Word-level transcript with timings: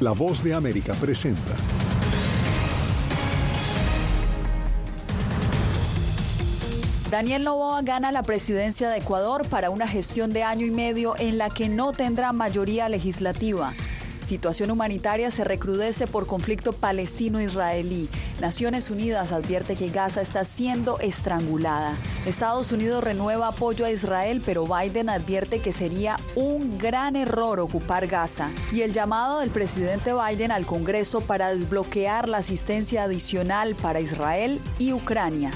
La 0.00 0.12
voz 0.12 0.42
de 0.42 0.54
América 0.54 0.94
presenta. 0.94 1.54
Daniel 7.10 7.44
Novoa 7.44 7.82
gana 7.82 8.10
la 8.10 8.22
presidencia 8.22 8.88
de 8.88 8.96
Ecuador 8.96 9.46
para 9.46 9.68
una 9.68 9.86
gestión 9.86 10.32
de 10.32 10.42
año 10.42 10.64
y 10.64 10.70
medio 10.70 11.16
en 11.18 11.36
la 11.36 11.50
que 11.50 11.68
no 11.68 11.92
tendrá 11.92 12.32
mayoría 12.32 12.88
legislativa. 12.88 13.74
Situación 14.30 14.70
humanitaria 14.70 15.32
se 15.32 15.42
recrudece 15.42 16.06
por 16.06 16.28
conflicto 16.28 16.72
palestino-israelí. 16.72 18.08
Naciones 18.40 18.88
Unidas 18.88 19.32
advierte 19.32 19.74
que 19.74 19.88
Gaza 19.88 20.20
está 20.20 20.44
siendo 20.44 21.00
estrangulada. 21.00 21.96
Estados 22.26 22.70
Unidos 22.70 23.02
renueva 23.02 23.48
apoyo 23.48 23.84
a 23.84 23.90
Israel, 23.90 24.40
pero 24.46 24.66
Biden 24.66 25.08
advierte 25.08 25.58
que 25.60 25.72
sería 25.72 26.16
un 26.36 26.78
gran 26.78 27.16
error 27.16 27.58
ocupar 27.58 28.06
Gaza. 28.06 28.50
Y 28.70 28.82
el 28.82 28.92
llamado 28.92 29.40
del 29.40 29.50
presidente 29.50 30.12
Biden 30.14 30.52
al 30.52 30.64
Congreso 30.64 31.22
para 31.22 31.52
desbloquear 31.52 32.28
la 32.28 32.38
asistencia 32.38 33.02
adicional 33.02 33.74
para 33.74 33.98
Israel 33.98 34.60
y 34.78 34.92
Ucrania. 34.92 35.50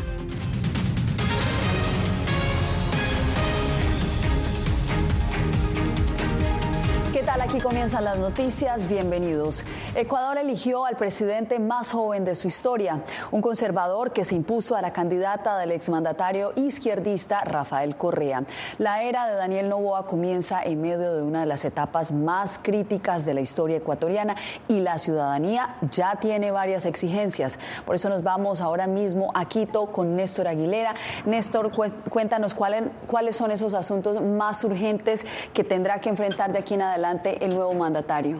Aquí 7.54 7.62
comienzan 7.62 8.02
las 8.02 8.18
noticias. 8.18 8.88
Bienvenidos. 8.88 9.64
Ecuador 9.94 10.38
eligió 10.38 10.86
al 10.86 10.96
presidente 10.96 11.60
más 11.60 11.92
joven 11.92 12.24
de 12.24 12.34
su 12.34 12.48
historia, 12.48 13.04
un 13.30 13.40
conservador 13.40 14.10
que 14.10 14.24
se 14.24 14.34
impuso 14.34 14.74
a 14.74 14.82
la 14.82 14.92
candidata 14.92 15.56
del 15.58 15.70
exmandatario 15.70 16.52
izquierdista 16.56 17.44
Rafael 17.44 17.94
Correa. 17.94 18.42
La 18.78 19.04
era 19.04 19.28
de 19.28 19.36
Daniel 19.36 19.68
Novoa 19.68 20.04
comienza 20.04 20.64
en 20.64 20.80
medio 20.80 21.14
de 21.14 21.22
una 21.22 21.42
de 21.42 21.46
las 21.46 21.64
etapas 21.64 22.10
más 22.10 22.58
críticas 22.60 23.24
de 23.24 23.34
la 23.34 23.40
historia 23.40 23.76
ecuatoriana 23.76 24.34
y 24.66 24.80
la 24.80 24.98
ciudadanía 24.98 25.76
ya 25.92 26.16
tiene 26.16 26.50
varias 26.50 26.84
exigencias. 26.86 27.60
Por 27.86 27.94
eso 27.94 28.08
nos 28.08 28.24
vamos 28.24 28.60
ahora 28.60 28.88
mismo 28.88 29.30
a 29.32 29.44
Quito 29.44 29.92
con 29.92 30.16
Néstor 30.16 30.48
Aguilera. 30.48 30.94
Néstor, 31.24 31.70
cuéntanos 32.10 32.52
cuáles, 32.52 33.36
son 33.36 33.52
esos 33.52 33.74
asuntos 33.74 34.20
más 34.20 34.64
urgentes 34.64 35.24
que 35.52 35.62
tendrá 35.62 36.00
que 36.00 36.08
enfrentar 36.08 36.52
de 36.52 36.58
aquí 36.58 36.74
en 36.74 36.82
adelante 36.82 37.43
el 37.44 37.54
nuevo 37.54 37.74
mandatario? 37.74 38.38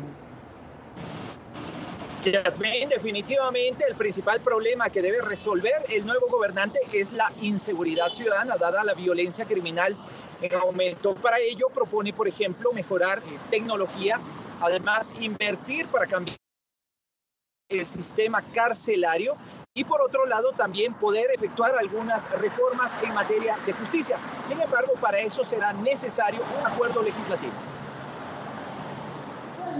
Yasmín, 2.22 2.88
definitivamente 2.88 3.84
el 3.86 3.94
principal 3.96 4.40
problema 4.40 4.88
que 4.88 5.02
debe 5.02 5.20
resolver 5.20 5.84
el 5.90 6.06
nuevo 6.06 6.26
gobernante 6.28 6.80
es 6.92 7.12
la 7.12 7.30
inseguridad 7.42 8.08
ciudadana, 8.14 8.56
dada 8.56 8.82
la 8.82 8.94
violencia 8.94 9.44
criminal 9.44 9.94
en 10.40 10.54
aumento. 10.54 11.14
Para 11.14 11.38
ello 11.38 11.68
propone, 11.68 12.14
por 12.14 12.26
ejemplo, 12.26 12.72
mejorar 12.72 13.20
tecnología, 13.50 14.18
además 14.60 15.12
invertir 15.20 15.86
para 15.88 16.06
cambiar 16.06 16.38
el 17.68 17.84
sistema 17.84 18.40
carcelario 18.54 19.34
y 19.74 19.84
por 19.84 20.00
otro 20.00 20.24
lado 20.24 20.52
también 20.52 20.94
poder 20.94 21.30
efectuar 21.34 21.76
algunas 21.76 22.30
reformas 22.30 22.96
en 23.02 23.12
materia 23.12 23.58
de 23.66 23.72
justicia. 23.74 24.16
Sin 24.44 24.60
embargo, 24.62 24.94
para 25.00 25.18
eso 25.18 25.44
será 25.44 25.74
necesario 25.74 26.40
un 26.58 26.66
acuerdo 26.66 27.02
legislativo 27.02 27.73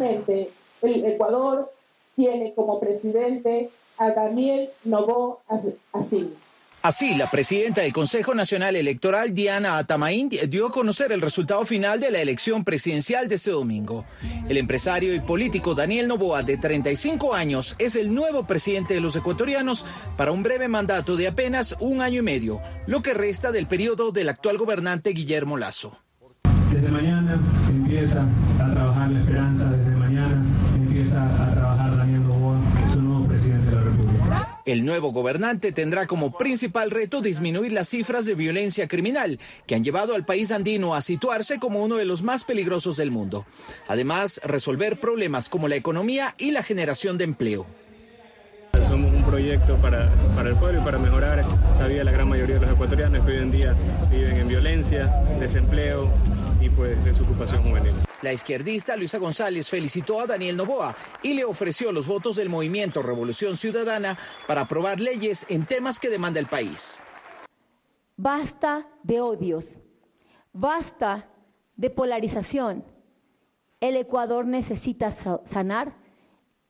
el 0.01 1.05
Ecuador 1.05 1.73
tiene 2.17 2.55
como 2.55 2.81
presidente 2.81 3.71
a 3.99 4.11
Daniel 4.11 4.71
Novo 4.85 5.43
Así. 5.93 6.35
Así, 6.85 7.15
la 7.15 7.31
presidenta 7.31 7.81
del 7.81 7.95
Consejo 7.95 8.35
Nacional 8.35 8.77
Electoral, 8.77 9.33
Diana 9.33 9.79
Atamaín, 9.79 10.29
dio 10.29 10.67
a 10.67 10.71
conocer 10.71 11.13
el 11.13 11.23
resultado 11.23 11.65
final 11.65 11.99
de 11.99 12.11
la 12.11 12.19
elección 12.21 12.63
presidencial 12.63 13.27
de 13.27 13.37
este 13.37 13.53
domingo. 13.53 14.05
El 14.51 14.59
empresario 14.59 15.15
y 15.15 15.21
político 15.21 15.75
Daniel 15.75 16.09
Novoa, 16.09 16.43
de 16.43 16.59
35 16.59 17.33
años, 17.33 17.75
es 17.79 17.97
el 17.97 18.15
nuevo 18.15 18.47
presidente 18.47 18.93
de 18.93 19.01
los 19.01 19.17
ecuatorianos 19.17 19.87
para 20.19 20.31
un 20.31 20.43
breve 20.43 20.69
mandato 20.69 21.17
de 21.17 21.27
apenas 21.27 21.75
un 21.81 22.03
año 22.03 22.19
y 22.19 22.23
medio, 22.23 22.61
lo 22.87 23.01
que 23.01 23.15
resta 23.15 23.51
del 23.51 23.67
periodo 23.67 24.13
del 24.13 24.29
actual 24.29 24.59
gobernante 24.59 25.09
Guillermo 25.13 25.57
Lazo. 25.57 25.99
Desde 26.71 26.89
mañana 26.89 27.41
empieza 27.67 28.27
a 28.61 28.75
trabajar 28.75 29.09
la 29.09 29.21
esperanza, 29.21 29.71
mañana 29.71 29.84
empieza 31.05 31.43
a 31.43 31.55
trabajar 31.55 31.97
Daniel 31.99 32.27
Novoa, 32.27 32.59
su 32.91 33.03
nuevo 33.03 33.29
presidente 33.29 33.69
de 33.69 33.77
la 33.77 33.83
República. 33.83 34.61
El 34.65 34.87
nuevo 34.87 35.13
gobernante 35.13 35.71
tendrá 35.73 36.07
como 36.07 36.39
principal 36.39 36.91
reto 36.91 37.21
disminuir 37.21 37.73
las 37.73 37.91
cifras 37.91 38.25
de 38.25 38.35
violencia 38.35 38.89
criminal 38.89 39.39
que 39.67 39.75
han 39.75 39.85
llevado 39.85 40.15
al 40.15 40.25
país 40.25 40.51
andino 40.51 40.95
a 40.95 41.03
situarse 41.03 41.59
como 41.59 41.85
uno 41.85 41.97
de 41.97 42.07
los 42.07 42.23
más 42.23 42.45
peligrosos 42.45 42.97
del 42.97 43.11
mundo. 43.11 43.45
Además, 43.87 44.41
resolver 44.45 44.99
problemas 44.99 45.51
como 45.51 45.69
la 45.69 45.77
economía 45.77 46.35
y 46.39 46.53
la 46.53 46.63
generación 46.63 47.19
de 47.19 47.25
empleo 47.25 47.67
somos 48.89 49.13
un 49.13 49.23
proyecto 49.25 49.77
para, 49.77 50.11
para, 50.37 50.51
el 50.51 50.57
pueblo 50.57 50.81
y 50.81 50.85
para 50.85 50.99
mejorar 50.99 51.45
la 51.79 51.87
vida 51.87 51.99
de 51.99 52.05
la 52.05 52.13
gran 52.13 52.29
mayoría 52.29 52.57
de 52.57 52.61
los 52.61 52.73
ecuatorianos 52.73 53.25
que 53.25 53.33
hoy 53.33 53.39
en 53.39 53.51
día 53.51 53.75
viven 54.11 54.37
en 54.37 54.49
violencia, 54.49 55.07
desempleo, 55.41 56.11
desocupación 56.83 57.63
juvenil. 57.63 57.95
La 58.23 58.33
izquierdista 58.33 58.97
Luisa 58.97 59.19
González 59.19 59.69
felicitó 59.69 60.21
a 60.21 60.27
Daniel 60.27 60.57
Novoa 60.57 60.97
y 61.23 61.35
le 61.35 61.45
ofreció 61.45 61.93
los 61.93 62.07
votos 62.07 62.37
del 62.37 62.49
movimiento 62.49 63.03
Revolución 63.03 63.57
Ciudadana 63.57 64.19
para 64.47 64.63
aprobar 64.63 65.01
leyes 65.01 65.47
en 65.49 65.67
temas 65.67 66.01
que 66.01 66.09
demanda 66.09 66.41
el 66.41 66.47
país. 66.47 67.03
Basta 68.17 68.89
de 69.03 69.21
odios, 69.21 69.81
basta 70.53 71.29
de 71.77 71.91
polarización. 71.91 72.85
El 73.81 73.97
Ecuador 73.97 74.47
necesita 74.47 75.11
sanar 75.11 75.97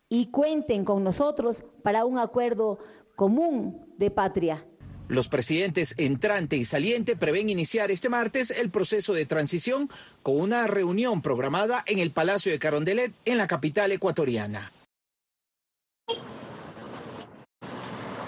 y 0.08 0.30
cuenten 0.30 0.84
con 0.84 1.04
nosotros 1.04 1.62
para 1.82 2.04
un 2.04 2.18
acuerdo 2.18 2.78
común 3.14 3.94
de 3.96 4.10
patria. 4.10 4.66
Los 5.08 5.28
presidentes 5.28 5.94
entrante 5.98 6.56
y 6.56 6.64
saliente 6.64 7.14
prevén 7.14 7.50
iniciar 7.50 7.90
este 7.90 8.08
martes 8.08 8.50
el 8.50 8.70
proceso 8.70 9.12
de 9.12 9.26
transición 9.26 9.90
con 10.22 10.40
una 10.40 10.66
reunión 10.66 11.20
programada 11.20 11.82
en 11.86 11.98
el 11.98 12.10
Palacio 12.10 12.50
de 12.50 12.58
Carondelet 12.58 13.12
en 13.24 13.36
la 13.36 13.46
capital 13.46 13.92
ecuatoriana. 13.92 14.72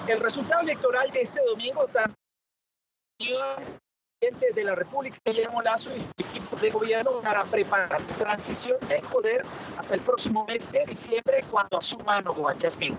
El 0.06 0.20
resultado 0.20 0.60
electoral 0.60 1.10
de 1.10 1.22
este 1.22 1.41
domingo 1.44 1.87
también 1.87 2.16
presidente 4.19 4.53
de 4.54 4.64
la 4.64 4.75
República, 4.75 5.19
Guillermo 5.25 5.62
Lazo 5.62 5.94
y 5.94 6.00
su 6.00 6.10
equipo 6.19 6.56
de 6.56 6.70
gobierno 6.70 7.20
para 7.22 7.44
preparar 7.44 8.00
la 8.00 8.16
transición 8.16 8.76
de 8.88 9.00
poder 9.12 9.44
hasta 9.78 9.94
el 9.94 10.00
próximo 10.00 10.44
mes 10.47 10.70
de 10.70 10.84
diciembre 10.87 11.44
cuando 11.50 11.78
asuma 11.78 12.20
Novoa 12.20 12.56
Yasmin. 12.56 12.97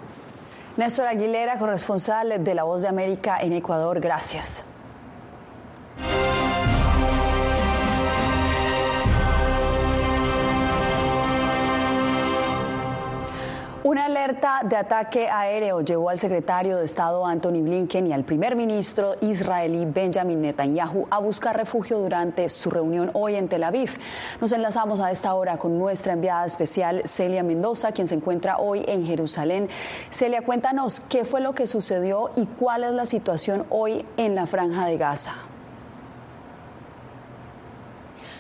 Néstor 0.78 1.08
Aguilera, 1.08 1.58
corresponsal 1.58 2.44
de 2.44 2.54
La 2.54 2.64
Voz 2.64 2.84
de 2.84 2.88
América 2.88 3.40
en 3.42 3.52
Ecuador, 3.52 4.00
gracias. 4.00 4.64
Una 13.88 14.04
alerta 14.04 14.64
de 14.66 14.76
ataque 14.76 15.30
aéreo 15.30 15.80
llevó 15.80 16.10
al 16.10 16.18
secretario 16.18 16.76
de 16.76 16.84
Estado 16.84 17.26
Anthony 17.26 17.62
Blinken 17.62 18.08
y 18.08 18.12
al 18.12 18.26
primer 18.26 18.58
ministro 18.58 19.16
israelí 19.22 19.86
Benjamin 19.86 20.42
Netanyahu 20.42 21.08
a 21.10 21.20
buscar 21.20 21.56
refugio 21.56 21.98
durante 21.98 22.50
su 22.50 22.70
reunión 22.70 23.12
hoy 23.14 23.36
en 23.36 23.48
Tel 23.48 23.64
Aviv. 23.64 23.98
Nos 24.42 24.52
enlazamos 24.52 25.00
a 25.00 25.10
esta 25.10 25.34
hora 25.36 25.56
con 25.56 25.80
nuestra 25.80 26.12
enviada 26.12 26.46
especial 26.46 27.04
Celia 27.06 27.44
Mendoza, 27.44 27.94
quien 27.94 28.10
se 28.10 28.16
encuentra 28.16 28.58
hoy 28.58 28.84
en 28.90 29.06
Jerusalén. 29.06 29.70
Celia, 30.10 30.42
cuéntanos 30.42 31.00
qué 31.00 31.24
fue 31.24 31.40
lo 31.40 31.56
que 31.56 31.66
sucedió 31.66 32.32
y 32.36 32.46
cuál 32.46 32.84
es 32.84 32.92
la 32.92 33.06
situación 33.06 33.66
hoy 33.70 34.06
en 34.18 34.36
la 34.36 34.48
franja 34.48 34.86
de 34.86 34.98
Gaza. 34.98 35.36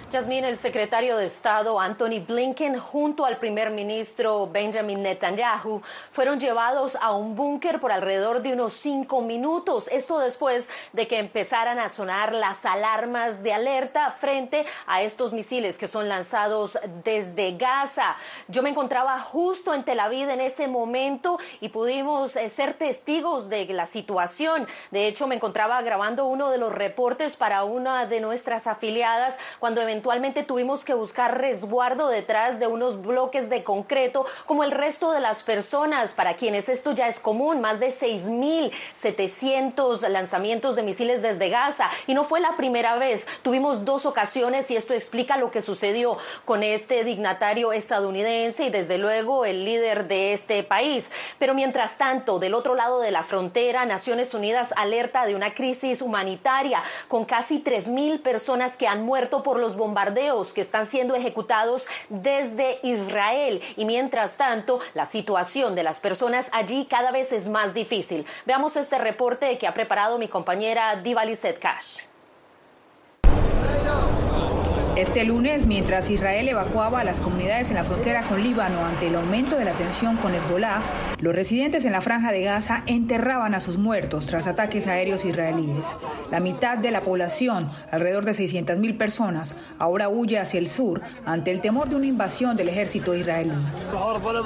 Yasmín, 0.09 0.45
el 0.45 0.55
secretario 0.55 1.17
de 1.17 1.25
Estado 1.25 1.81
Anthony 1.81 2.21
Blinken 2.25 2.79
junto 2.79 3.25
al 3.25 3.39
primer 3.39 3.71
ministro 3.71 4.47
Benjamin 4.47 5.03
Netanyahu 5.03 5.81
fueron 6.13 6.39
llevados 6.39 6.95
a 7.01 7.11
un 7.11 7.35
búnker 7.35 7.81
por 7.81 7.91
alrededor 7.91 8.41
de 8.41 8.53
unos 8.53 8.71
cinco 8.71 9.21
minutos. 9.21 9.89
Esto 9.89 10.19
después 10.19 10.69
de 10.93 11.09
que 11.09 11.19
empezaran 11.19 11.77
a 11.77 11.89
sonar 11.89 12.33
las 12.33 12.65
alarmas 12.65 13.43
de 13.43 13.51
alerta 13.51 14.11
frente 14.11 14.65
a 14.85 15.01
estos 15.01 15.33
misiles 15.33 15.77
que 15.77 15.89
son 15.89 16.07
lanzados 16.07 16.79
desde 17.03 17.57
Gaza. 17.57 18.15
Yo 18.47 18.63
me 18.63 18.69
encontraba 18.69 19.19
justo 19.19 19.73
en 19.73 19.83
Tel 19.83 19.99
Aviv 19.99 20.29
en 20.29 20.39
ese 20.39 20.69
momento 20.69 21.37
y 21.59 21.67
pudimos 21.67 22.37
eh, 22.37 22.49
ser 22.49 22.75
testigos 22.75 23.49
de 23.49 23.65
la 23.73 23.85
situación. 23.85 24.69
De 24.89 25.05
hecho, 25.07 25.27
me 25.27 25.35
encontraba 25.35 25.81
grabando 25.81 26.27
uno 26.27 26.49
de 26.49 26.59
los 26.59 26.71
reportes 26.71 27.35
para 27.35 27.65
una 27.65 28.05
de 28.05 28.21
nuestras 28.21 28.67
afiliadas 28.67 29.37
cuando 29.59 29.81
eventualmente 29.81 29.96
tuvimos 30.47 30.85
que 30.85 30.93
buscar 30.93 31.39
resguardo 31.39 32.07
detrás 32.07 32.59
de 32.59 32.67
unos 32.67 33.01
bloques 33.01 33.49
de 33.49 33.63
concreto, 33.63 34.27
como 34.45 34.63
el 34.63 34.69
resto 34.71 35.11
de 35.11 35.19
las 35.19 35.43
personas 35.43 36.13
para 36.13 36.35
quienes 36.35 36.69
esto 36.69 36.93
ya 36.93 37.07
es 37.07 37.19
común, 37.19 37.59
más 37.61 37.79
de 37.79 37.89
6.700 37.89 40.07
lanzamientos 40.09 40.75
de 40.75 40.83
misiles 40.83 41.21
desde 41.21 41.49
Gaza. 41.49 41.89
Y 42.07 42.13
no 42.13 42.23
fue 42.23 42.39
la 42.39 42.55
primera 42.57 42.95
vez, 42.95 43.27
tuvimos 43.41 43.85
dos 43.85 44.05
ocasiones 44.05 44.69
y 44.71 44.75
esto 44.75 44.93
explica 44.93 45.37
lo 45.37 45.51
que 45.51 45.61
sucedió 45.61 46.17
con 46.45 46.63
este 46.63 47.03
dignatario 47.03 47.73
estadounidense 47.73 48.65
y 48.65 48.69
desde 48.69 48.97
luego 48.97 49.45
el 49.45 49.65
líder 49.65 50.07
de 50.07 50.33
este 50.33 50.63
país. 50.63 51.09
Pero 51.39 51.53
mientras 51.53 51.97
tanto, 51.97 52.39
del 52.39 52.53
otro 52.53 52.75
lado 52.75 52.99
de 52.99 53.11
la 53.11 53.23
frontera, 53.23 53.85
Naciones 53.85 54.33
Unidas 54.33 54.73
alerta 54.75 55.25
de 55.25 55.35
una 55.35 55.53
crisis 55.53 56.01
humanitaria 56.01 56.83
con 57.07 57.23
casi 57.25 57.63
3.000 57.63 58.21
personas 58.21 58.77
que 58.77 58.87
han 58.87 59.05
muerto 59.05 59.43
por 59.43 59.59
los 59.59 59.75
bombardeos 59.75 59.86
que 60.53 60.61
están 60.61 60.87
siendo 60.87 61.15
ejecutados 61.15 61.87
desde 62.09 62.79
Israel. 62.83 63.61
Y 63.75 63.85
mientras 63.85 64.35
tanto, 64.37 64.79
la 64.93 65.05
situación 65.05 65.75
de 65.75 65.83
las 65.83 65.99
personas 65.99 66.47
allí 66.51 66.85
cada 66.85 67.11
vez 67.11 67.31
es 67.31 67.49
más 67.49 67.73
difícil. 67.73 68.25
Veamos 68.45 68.75
este 68.75 68.97
reporte 68.97 69.57
que 69.57 69.67
ha 69.67 69.73
preparado 69.73 70.17
mi 70.17 70.27
compañera 70.27 70.95
Diva 70.97 71.23
Cash. 71.59 71.99
Este 74.97 75.23
lunes, 75.25 75.67
mientras 75.67 76.09
Israel 76.09 76.49
evacuaba 76.49 77.01
a 77.01 77.03
las 77.03 77.19
comunidades 77.19 77.69
en 77.69 77.75
la 77.75 77.83
frontera 77.83 78.23
con 78.23 78.41
Líbano 78.41 78.83
ante 78.83 79.05
el 79.05 79.15
aumento 79.15 79.55
de 79.55 79.63
la 79.63 79.73
tensión 79.73 80.17
con 80.17 80.33
Hezbollah, 80.33 80.81
los 81.19 81.35
residentes 81.35 81.85
en 81.85 81.91
la 81.91 82.01
franja 82.01 82.31
de 82.31 82.41
Gaza 82.41 82.81
enterraban 82.87 83.53
a 83.53 83.59
sus 83.59 83.77
muertos 83.77 84.25
tras 84.25 84.47
ataques 84.47 84.87
aéreos 84.87 85.23
israelíes. 85.23 85.95
La 86.31 86.39
mitad 86.39 86.79
de 86.79 86.89
la 86.89 87.01
población, 87.01 87.69
alrededor 87.91 88.25
de 88.25 88.31
600.000 88.31 88.97
personas, 88.97 89.55
ahora 89.77 90.09
huye 90.09 90.39
hacia 90.39 90.57
el 90.57 90.67
sur 90.67 91.03
ante 91.25 91.51
el 91.51 91.61
temor 91.61 91.89
de 91.89 91.95
una 91.95 92.07
invasión 92.07 92.57
del 92.57 92.69
ejército 92.69 93.13
israelí. 93.13 93.51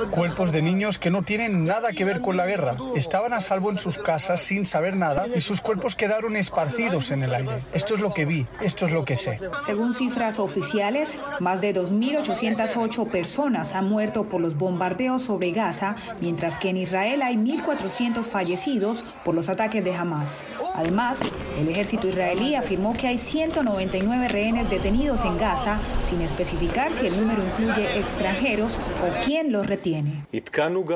Cuerpos 0.09 0.51
de 0.51 0.61
niños 0.61 0.99
que 0.99 1.11
no 1.11 1.23
tienen 1.23 1.63
nada 1.63 1.93
que 1.93 2.03
ver 2.03 2.19
con 2.19 2.35
la 2.35 2.45
guerra. 2.45 2.75
Estaban 2.93 3.31
a 3.31 3.39
salvo 3.39 3.71
en 3.71 3.77
sus 3.77 3.97
casas 3.97 4.41
sin 4.41 4.65
saber 4.65 4.97
nada 4.97 5.27
y 5.33 5.39
sus 5.39 5.61
cuerpos 5.61 5.95
quedaron 5.95 6.35
esparcidos 6.35 7.11
en 7.11 7.23
el 7.23 7.33
aire. 7.33 7.59
Esto 7.71 7.93
es 7.93 8.01
lo 8.01 8.13
que 8.13 8.25
vi, 8.25 8.45
esto 8.59 8.85
es 8.85 8.91
lo 8.91 9.05
que 9.05 9.15
sé. 9.15 9.39
Según 9.65 9.93
cifras 9.93 10.40
oficiales, 10.43 11.17
más 11.39 11.61
de 11.61 11.73
2.808 11.73 13.07
personas 13.09 13.73
han 13.73 13.89
muerto 13.89 14.25
por 14.25 14.41
los 14.41 14.57
bombardeos 14.57 15.23
sobre 15.23 15.51
Gaza, 15.51 15.95
mientras 16.19 16.57
que 16.57 16.69
en 16.69 16.77
Israel 16.77 17.21
hay 17.21 17.35
1.400 17.35 18.23
fallecidos 18.23 19.03
por 19.23 19.35
los 19.35 19.49
ataques 19.49 19.83
de 19.83 19.95
Hamas. 19.95 20.43
Además, 20.75 21.19
el 21.59 21.67
ejército 21.67 22.07
israelí 22.07 22.55
afirmó 22.55 22.93
que 22.93 23.07
hay 23.07 23.17
199 23.17 24.27
rehenes 24.27 24.69
detenidos 24.69 25.23
en 25.25 25.37
Gaza, 25.37 25.79
sin 26.07 26.21
especificar 26.21 26.93
si 26.93 27.07
el 27.07 27.19
número 27.19 27.43
incluye 27.43 27.99
extranjeros 27.99 28.77
o 28.77 29.25
quién 29.25 29.51
los 29.51 29.67
retiene. 29.67 30.25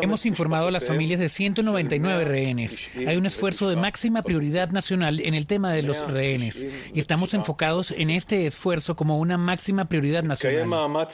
Hemos 0.02 0.26
informado 0.26 0.68
a 0.68 0.72
las 0.72 0.86
familias 0.86 1.20
de 1.20 1.30
199 1.30 2.26
rehenes. 2.26 2.90
Hay 3.08 3.18
un 3.18 3.26
esfuerzo 3.26 3.70
de 3.70 3.76
máxima 3.76 4.22
prioridad 4.22 4.70
nacional 4.70 5.20
en 5.20 5.34
el 5.34 5.48
tema 5.48 5.72
de 5.72 5.84
los 5.84 6.10
rehenes 6.10 6.66
y 6.94 7.00
estamos 7.00 7.34
enfocados 7.34 7.92
en 7.92 8.10
este 8.10 8.46
esfuerzo 8.46 8.96
como 8.96 9.20
una 9.20 9.35
máxima 9.38 9.86
prioridad 9.86 10.24
nacional. 10.24 11.08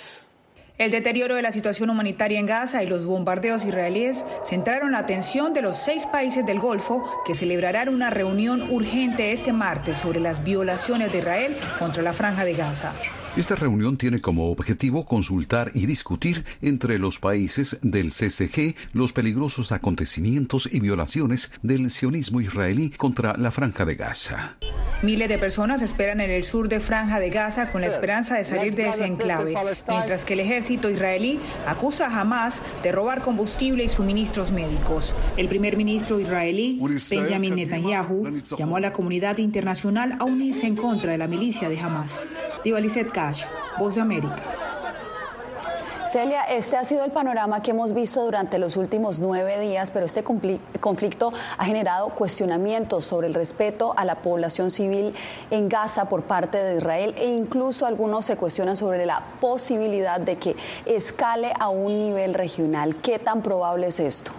El 0.77 0.89
deterioro 0.89 1.35
de 1.35 1.44
la 1.44 1.51
situación 1.51 1.91
humanitaria 1.91 2.39
en 2.39 2.47
Gaza 2.47 2.81
y 2.81 2.88
los 2.88 3.06
bombardeos 3.06 3.65
israelíes 3.65 4.25
centraron 4.44 4.94
la 4.94 4.97
atención 4.97 5.53
de 5.53 5.62
los 5.62 5.77
seis 5.77 6.07
países 6.07 6.44
del 6.44 6.59
Golfo 6.59 7.21
que 7.23 7.35
celebrarán 7.35 7.88
una 7.88 8.09
reunión 8.09 8.63
urgente 8.71 9.31
este 9.31 9.53
martes 9.53 10.00
sobre 10.00 10.19
las 10.19 10.44
violaciones 10.44 11.12
de 11.12 11.19
Israel 11.19 11.56
contra 11.77 12.01
la 12.01 12.13
franja 12.13 12.45
de 12.45 12.56
Gaza. 12.56 12.94
Esta 13.38 13.56
reunión 13.56 13.95
tiene 13.95 14.19
como 14.19 14.51
objetivo 14.51 15.06
consultar 15.06 15.72
y 15.74 15.86
discutir 15.86 16.44
entre 16.62 17.00
los 17.00 17.18
países 17.18 17.78
del 17.81 18.12
CCG 18.12 18.75
los 18.92 19.13
peligrosos 19.13 19.72
acontecimientos 19.72 20.68
y 20.69 20.81
violaciones 20.81 21.50
del 21.62 21.92
sionismo 21.92 22.42
israelí 22.42 22.89
contra 22.89 23.38
la 23.38 23.51
franja 23.51 23.86
de 23.86 23.95
Gaza. 23.95 24.57
Miles 25.01 25.30
de 25.30 25.39
personas 25.39 25.81
esperan 25.81 26.19
en 26.19 26.30
el 26.30 26.44
sur 26.44 26.68
de 26.68 26.80
Franja 26.80 27.19
de 27.19 27.31
Gaza 27.31 27.72
con 27.72 27.81
la 27.81 27.88
esperanza 27.88 28.36
de 28.36 28.44
salir 28.44 28.75
de 28.75 28.89
ese 28.89 29.06
enclave, 29.06 29.56
mientras 29.88 30.25
que 30.25 30.33
el 30.33 30.42
ejército 30.42 30.89
israelí 30.92 31.39
acusa 31.66 32.06
a 32.06 32.22
Hamas 32.22 32.62
de 32.83 32.92
robar 32.92 33.24
combustible 33.24 33.83
y 33.83 33.89
suministros 33.89 34.51
médicos. 34.51 35.16
El 35.38 35.48
primer 35.48 35.75
ministro 35.75 36.19
israelí, 36.19 36.80
Benjamin 37.10 37.56
Netanyahu, 37.56 38.42
llamó 38.57 38.75
a 38.75 38.81
la 38.81 38.92
comunidad 38.92 39.39
internacional 39.39 40.18
a 40.19 40.25
unirse 40.25 40.68
en 40.68 40.75
contra 40.75 41.13
de 41.13 41.18
la 41.18 41.28
milicia 41.28 41.68
de 41.68 41.80
Hamas. 41.80 42.28
Voz 43.77 43.95
de 43.95 44.01
América. 44.01 44.41
Celia, 46.07 46.44
este 46.44 46.75
ha 46.75 46.83
sido 46.83 47.06
el 47.06 47.12
panorama 47.12 47.62
que 47.62 47.71
hemos 47.71 47.94
visto 47.94 48.21
durante 48.25 48.57
los 48.57 48.75
últimos 48.75 49.19
nueve 49.19 49.59
días, 49.59 49.91
pero 49.91 50.06
este 50.06 50.23
conflicto 50.25 51.31
ha 51.57 51.63
generado 51.63 52.09
cuestionamientos 52.09 53.06
sobre 53.06 53.27
el 53.27 53.33
respeto 53.33 53.94
a 53.95 54.03
la 54.03 54.15
población 54.15 54.71
civil 54.71 55.13
en 55.51 55.69
Gaza 55.69 56.09
por 56.09 56.23
parte 56.23 56.57
de 56.57 56.77
Israel 56.77 57.15
e 57.18 57.27
incluso 57.27 57.85
algunos 57.85 58.25
se 58.25 58.35
cuestionan 58.35 58.75
sobre 58.75 59.06
la 59.06 59.23
posibilidad 59.39 60.19
de 60.19 60.38
que 60.38 60.57
escale 60.85 61.53
a 61.57 61.69
un 61.69 61.97
nivel 62.00 62.33
regional. 62.33 62.97
¿Qué 62.97 63.18
tan 63.18 63.41
probable 63.41 63.88
es 63.88 64.01
esto? 64.01 64.31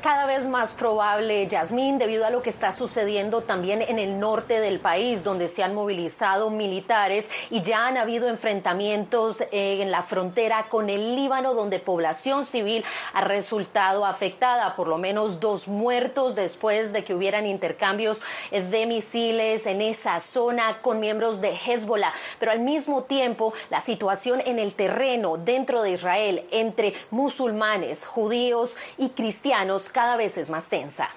Cada 0.00 0.26
vez 0.26 0.46
más 0.46 0.72
probable, 0.72 1.46
Yasmín, 1.46 1.98
debido 1.98 2.24
a 2.24 2.30
lo 2.30 2.42
que 2.42 2.50
está 2.50 2.72
sucediendo 2.72 3.42
también 3.42 3.82
en 3.82 3.98
el 3.98 4.18
norte 4.18 4.60
del 4.60 4.80
país, 4.80 5.22
donde 5.22 5.48
se 5.48 5.62
han 5.62 5.74
movilizado 5.74 6.48
militares 6.50 7.30
y 7.50 7.62
ya 7.62 7.86
han 7.86 7.98
habido 7.98 8.28
enfrentamientos 8.28 9.42
eh, 9.42 9.82
en 9.82 9.90
la 9.90 10.02
frontera 10.02 10.68
con 10.68 10.88
el 10.88 11.16
Líbano, 11.16 11.54
donde 11.54 11.78
población 11.78 12.46
civil 12.46 12.84
ha 13.12 13.20
resultado 13.22 14.06
afectada, 14.06 14.74
por 14.74 14.88
lo 14.88 14.96
menos 14.96 15.38
dos 15.38 15.68
muertos 15.68 16.34
después 16.34 16.92
de 16.92 17.04
que 17.04 17.14
hubieran 17.14 17.46
intercambios 17.46 18.20
eh, 18.50 18.62
de 18.62 18.86
misiles 18.86 19.66
en 19.66 19.82
esa 19.82 20.20
zona 20.20 20.80
con 20.80 21.00
miembros 21.00 21.40
de 21.40 21.52
Hezbollah. 21.54 22.12
Pero 22.38 22.52
al 22.52 22.60
mismo 22.60 23.02
tiempo, 23.02 23.52
la 23.68 23.80
situación 23.80 24.40
en 24.46 24.58
el 24.58 24.72
terreno 24.72 25.36
dentro 25.36 25.82
de 25.82 25.92
Israel 25.92 26.46
entre 26.50 26.94
musulmanes, 27.10 28.06
judíos 28.06 28.76
y 28.96 29.10
cristianos 29.10 29.89
cada 29.90 30.16
vez 30.16 30.38
es 30.38 30.50
más 30.50 30.66
tensa. 30.66 31.08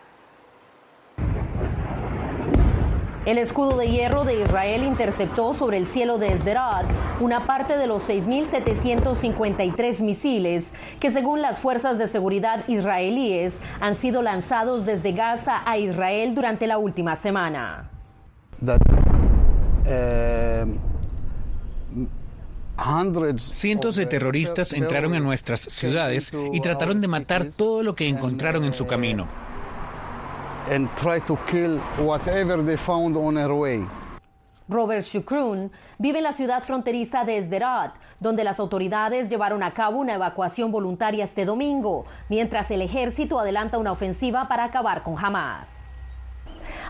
El 3.25 3.37
escudo 3.37 3.77
de 3.77 3.87
hierro 3.87 4.25
de 4.25 4.41
Israel 4.41 4.83
interceptó 4.83 5.53
sobre 5.53 5.77
el 5.77 5.87
cielo 5.87 6.17
de 6.17 6.37
Sderot 6.37 6.85
una 7.21 7.45
parte 7.45 7.77
de 7.77 7.87
los 7.87 8.09
6.753 8.09 10.01
misiles 10.03 10.73
que 10.99 11.09
según 11.09 11.41
las 11.41 11.59
fuerzas 11.59 11.97
de 11.97 12.09
seguridad 12.09 12.67
israelíes 12.67 13.57
han 13.79 13.95
sido 13.95 14.21
lanzados 14.21 14.85
desde 14.85 15.13
Gaza 15.13 15.61
a 15.65 15.77
Israel 15.77 16.35
durante 16.35 16.67
la 16.67 16.77
última 16.77 17.15
semana. 17.15 17.89
Eh, 19.85 20.65
Cientos 23.37 23.95
de 23.95 24.05
terroristas 24.05 24.73
entraron 24.73 25.13
en 25.13 25.23
nuestras 25.23 25.61
ciudades 25.61 26.33
y 26.51 26.59
trataron 26.59 27.01
de 27.01 27.07
matar 27.07 27.45
todo 27.45 27.83
lo 27.83 27.95
que 27.95 28.07
encontraron 28.07 28.63
en 28.63 28.73
su 28.73 28.87
camino. 28.87 29.27
Robert 34.69 35.05
Shukrun 35.05 35.71
vive 35.99 36.19
en 36.19 36.23
la 36.23 36.31
ciudad 36.33 36.63
fronteriza 36.63 37.25
de 37.25 37.43
Sderot, 37.43 37.93
donde 38.19 38.43
las 38.43 38.59
autoridades 38.59 39.29
llevaron 39.29 39.61
a 39.61 39.73
cabo 39.73 39.99
una 39.99 40.15
evacuación 40.15 40.71
voluntaria 40.71 41.25
este 41.25 41.45
domingo, 41.45 42.05
mientras 42.29 42.71
el 42.71 42.81
ejército 42.81 43.39
adelanta 43.39 43.77
una 43.77 43.91
ofensiva 43.91 44.47
para 44.47 44.63
acabar 44.63 45.03
con 45.03 45.17
Hamas. 45.23 45.82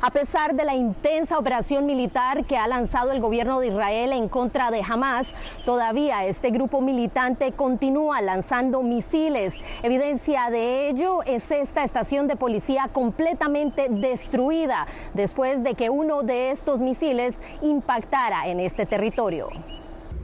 A 0.02 0.12
pesar 0.12 0.56
de 0.56 0.66
la 0.66 0.76
intensa 0.76 1.38
operación 1.38 1.86
militar 1.86 2.46
que 2.46 2.58
ha 2.58 2.68
lanzado 2.68 3.12
el 3.12 3.20
gobierno 3.20 3.60
de 3.60 3.68
Israel 3.68 4.14
en 4.14 4.30
contra 4.30 4.72
de 4.72 4.82
Hamas, 4.82 5.28
todavía 5.66 6.26
este 6.26 6.52
grupo 6.52 6.82
militante 6.82 7.52
continúa 7.52 8.22
lanzando 8.22 8.82
misiles. 8.82 9.54
Evidencia 9.82 10.50
de 10.50 10.90
ello 10.90 11.24
es 11.24 11.50
esta 11.52 11.84
estación 11.84 12.28
de 12.28 12.36
policía 12.36 12.90
completamente 12.92 13.88
destruida 13.90 14.88
después 15.14 15.64
de 15.64 15.76
que 15.76 15.90
uno 15.90 16.24
de 16.24 16.52
estos 16.52 16.80
misiles 16.80 17.42
impactara 17.62 18.48
en 18.48 18.60
este 18.60 18.86
territorio. 18.86 19.50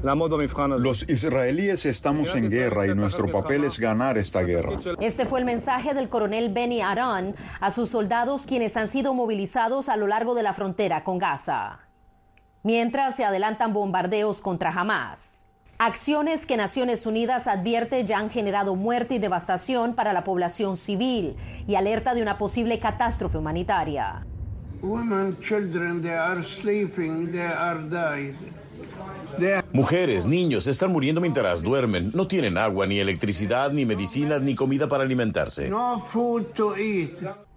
Los 0.01 1.09
israelíes 1.09 1.85
estamos 1.85 2.33
en 2.33 2.49
guerra 2.49 2.87
y 2.87 2.95
nuestro 2.95 3.29
papel 3.29 3.65
es 3.65 3.77
ganar 3.77 4.17
esta 4.17 4.41
guerra. 4.41 4.79
Este 5.01 5.25
fue 5.25 5.39
el 5.39 5.45
mensaje 5.45 5.93
del 5.93 6.07
coronel 6.07 6.53
Benny 6.53 6.81
Aran 6.81 7.35
a 7.59 7.71
sus 7.71 7.89
soldados 7.89 8.45
quienes 8.45 8.77
han 8.77 8.87
sido 8.87 9.13
movilizados 9.13 9.89
a 9.89 9.97
lo 9.97 10.07
largo 10.07 10.35
de 10.35 10.43
la 10.43 10.53
frontera 10.53 11.03
con 11.03 11.17
Gaza. 11.17 11.79
Mientras 12.63 13.17
se 13.17 13.25
adelantan 13.25 13.73
bombardeos 13.73 14.39
contra 14.39 14.71
Hamas. 14.71 15.43
Acciones 15.77 16.45
que 16.45 16.57
Naciones 16.57 17.05
Unidas 17.05 17.47
advierte 17.47 18.05
ya 18.05 18.19
han 18.19 18.29
generado 18.29 18.75
muerte 18.75 19.15
y 19.15 19.19
devastación 19.19 19.95
para 19.95 20.13
la 20.13 20.23
población 20.23 20.77
civil 20.77 21.35
y 21.67 21.75
alerta 21.75 22.13
de 22.13 22.21
una 22.21 22.37
posible 22.37 22.79
catástrofe 22.79 23.37
humanitaria. 23.37 24.25
Mujeres, 29.71 30.25
niños 30.25 30.67
están 30.67 30.91
muriendo 30.91 31.21
mientras 31.21 31.61
duermen. 31.61 32.11
No 32.13 32.27
tienen 32.27 32.57
agua, 32.57 32.87
ni 32.87 32.99
electricidad, 32.99 33.71
ni 33.71 33.85
medicina, 33.85 34.39
ni 34.39 34.55
comida 34.55 34.87
para 34.87 35.03
alimentarse. 35.03 35.71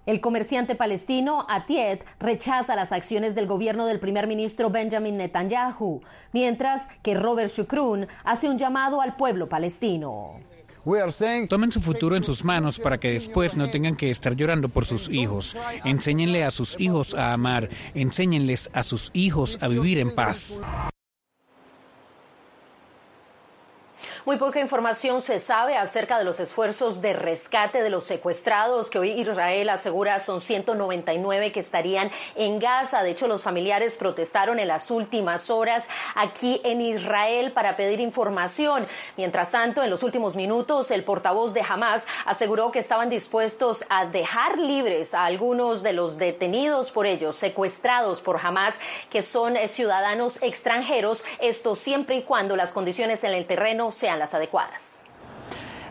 El 0.04 0.20
comerciante 0.20 0.74
palestino 0.74 1.46
Atiet 1.48 2.04
rechaza 2.18 2.74
las 2.74 2.90
acciones 2.90 3.36
del 3.36 3.46
gobierno 3.46 3.86
del 3.86 4.00
primer 4.00 4.26
ministro 4.26 4.68
Benjamin 4.68 5.16
Netanyahu, 5.16 6.02
mientras 6.32 6.88
que 7.02 7.14
Robert 7.14 7.52
Shukrun 7.52 8.08
hace 8.24 8.48
un 8.48 8.58
llamado 8.58 9.00
al 9.00 9.14
pueblo 9.14 9.48
palestino. 9.48 10.40
Tomen 11.48 11.70
su 11.70 11.80
futuro 11.80 12.16
en 12.16 12.24
sus 12.24 12.44
manos 12.44 12.80
para 12.80 12.98
que 12.98 13.12
después 13.12 13.56
no 13.56 13.70
tengan 13.70 13.94
que 13.94 14.10
estar 14.10 14.34
llorando 14.34 14.68
por 14.68 14.84
sus 14.84 15.08
hijos. 15.08 15.56
Enséñenle 15.84 16.42
a 16.42 16.50
sus 16.50 16.80
hijos 16.80 17.14
a 17.14 17.32
amar. 17.32 17.68
Enséñenles 17.94 18.70
a 18.72 18.82
sus 18.82 19.10
hijos 19.14 19.56
a 19.60 19.68
vivir 19.68 19.98
en 19.98 20.12
paz. 20.12 20.60
Muy 24.24 24.36
poca 24.36 24.60
información 24.60 25.20
se 25.20 25.40
sabe 25.40 25.76
acerca 25.76 26.16
de 26.16 26.22
los 26.22 26.38
esfuerzos 26.38 27.00
de 27.00 27.12
rescate 27.12 27.82
de 27.82 27.90
los 27.90 28.04
secuestrados 28.04 28.88
que 28.88 29.00
hoy 29.00 29.10
Israel 29.10 29.68
asegura 29.68 30.20
son 30.20 30.40
199 30.40 31.50
que 31.50 31.58
estarían 31.58 32.08
en 32.36 32.60
Gaza. 32.60 33.02
De 33.02 33.10
hecho, 33.10 33.26
los 33.26 33.42
familiares 33.42 33.96
protestaron 33.96 34.60
en 34.60 34.68
las 34.68 34.92
últimas 34.92 35.50
horas 35.50 35.88
aquí 36.14 36.60
en 36.62 36.80
Israel 36.80 37.50
para 37.50 37.76
pedir 37.76 37.98
información. 37.98 38.86
Mientras 39.16 39.50
tanto, 39.50 39.82
en 39.82 39.90
los 39.90 40.04
últimos 40.04 40.36
minutos, 40.36 40.92
el 40.92 41.02
portavoz 41.02 41.52
de 41.52 41.62
Hamas 41.68 42.06
aseguró 42.24 42.70
que 42.70 42.78
estaban 42.78 43.10
dispuestos 43.10 43.84
a 43.88 44.06
dejar 44.06 44.56
libres 44.56 45.14
a 45.14 45.24
algunos 45.24 45.82
de 45.82 45.94
los 45.94 46.16
detenidos 46.16 46.92
por 46.92 47.06
ellos, 47.06 47.34
secuestrados 47.34 48.22
por 48.22 48.38
Hamas, 48.38 48.76
que 49.10 49.22
son 49.22 49.56
ciudadanos 49.66 50.40
extranjeros, 50.42 51.24
esto 51.40 51.74
siempre 51.74 52.18
y 52.18 52.22
cuando 52.22 52.54
las 52.54 52.70
condiciones 52.70 53.24
en 53.24 53.34
el 53.34 53.46
terreno 53.46 53.90
sean 53.90 54.11
las 54.18 54.34
adecuadas. 54.34 55.02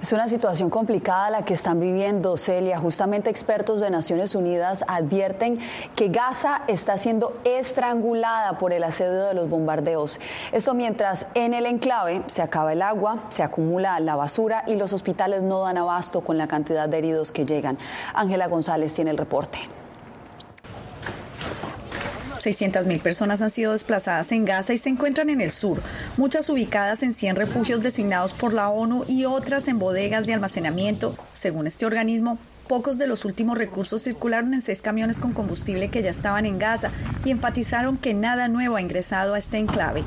Es 0.01 0.11
una 0.13 0.27
situación 0.27 0.71
complicada 0.71 1.29
la 1.29 1.45
que 1.45 1.53
están 1.53 1.79
viviendo, 1.79 2.35
Celia. 2.35 2.79
Justamente 2.79 3.29
expertos 3.29 3.79
de 3.81 3.91
Naciones 3.91 4.33
Unidas 4.33 4.83
advierten 4.87 5.59
que 5.95 6.07
Gaza 6.07 6.61
está 6.67 6.97
siendo 6.97 7.39
estrangulada 7.43 8.57
por 8.57 8.73
el 8.73 8.83
asedio 8.83 9.25
de 9.25 9.35
los 9.35 9.47
bombardeos. 9.47 10.19
Esto 10.51 10.73
mientras 10.73 11.27
en 11.35 11.53
el 11.53 11.67
enclave 11.67 12.23
se 12.25 12.41
acaba 12.41 12.73
el 12.73 12.81
agua, 12.81 13.25
se 13.29 13.43
acumula 13.43 13.99
la 13.99 14.15
basura 14.15 14.63
y 14.65 14.75
los 14.75 14.91
hospitales 14.91 15.43
no 15.43 15.61
dan 15.61 15.77
abasto 15.77 16.21
con 16.21 16.35
la 16.35 16.47
cantidad 16.47 16.89
de 16.89 16.97
heridos 16.97 17.31
que 17.31 17.45
llegan. 17.45 17.77
Ángela 18.15 18.47
González 18.47 18.95
tiene 18.95 19.11
el 19.11 19.19
reporte. 19.19 19.59
600.000 22.41 23.01
personas 23.01 23.41
han 23.41 23.49
sido 23.49 23.73
desplazadas 23.73 24.31
en 24.31 24.45
Gaza 24.45 24.73
y 24.73 24.77
se 24.77 24.89
encuentran 24.89 25.29
en 25.29 25.41
el 25.41 25.51
sur, 25.51 25.81
muchas 26.17 26.49
ubicadas 26.49 27.03
en 27.03 27.13
100 27.13 27.35
refugios 27.35 27.81
designados 27.81 28.33
por 28.33 28.53
la 28.53 28.69
ONU 28.69 29.05
y 29.07 29.25
otras 29.25 29.67
en 29.67 29.79
bodegas 29.79 30.25
de 30.25 30.33
almacenamiento. 30.33 31.15
Según 31.33 31.67
este 31.67 31.85
organismo, 31.85 32.37
pocos 32.67 32.97
de 32.97 33.07
los 33.07 33.25
últimos 33.25 33.57
recursos 33.57 34.03
circularon 34.03 34.53
en 34.53 34.61
seis 34.61 34.81
camiones 34.81 35.19
con 35.19 35.33
combustible 35.33 35.89
que 35.89 36.01
ya 36.01 36.09
estaban 36.09 36.45
en 36.45 36.57
Gaza 36.57 36.91
y 37.25 37.31
enfatizaron 37.31 37.97
que 37.97 38.13
nada 38.13 38.47
nuevo 38.47 38.77
ha 38.77 38.81
ingresado 38.81 39.33
a 39.33 39.39
este 39.39 39.57
enclave. 39.57 40.03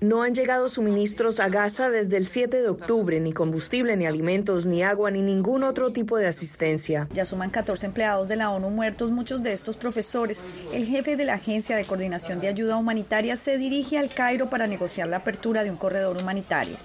No 0.00 0.22
han 0.22 0.34
llegado 0.34 0.70
suministros 0.70 1.40
a 1.40 1.50
Gaza 1.50 1.90
desde 1.90 2.16
el 2.16 2.24
7 2.24 2.62
de 2.62 2.70
octubre, 2.70 3.20
ni 3.20 3.34
combustible, 3.34 3.94
ni 3.98 4.06
alimentos, 4.06 4.64
ni 4.64 4.82
agua, 4.82 5.10
ni 5.10 5.20
ningún 5.20 5.62
otro 5.62 5.92
tipo 5.92 6.16
de 6.16 6.26
asistencia. 6.26 7.06
Ya 7.12 7.26
suman 7.26 7.50
14 7.50 7.84
empleados 7.84 8.28
de 8.28 8.36
la 8.36 8.48
ONU 8.48 8.70
muertos, 8.70 9.10
muchos 9.10 9.42
de 9.42 9.52
estos 9.52 9.76
profesores. 9.76 10.42
El 10.72 10.86
jefe 10.86 11.16
de 11.16 11.26
la 11.26 11.34
Agencia 11.34 11.76
de 11.76 11.84
Coordinación 11.84 12.40
de 12.40 12.48
Ayuda 12.48 12.78
Humanitaria 12.78 13.36
se 13.36 13.58
dirige 13.58 13.98
al 13.98 14.08
Cairo 14.08 14.48
para 14.48 14.66
negociar 14.66 15.08
la 15.08 15.18
apertura 15.18 15.64
de 15.64 15.70
un 15.70 15.76
corredor 15.76 16.16
humanitario. 16.16 16.78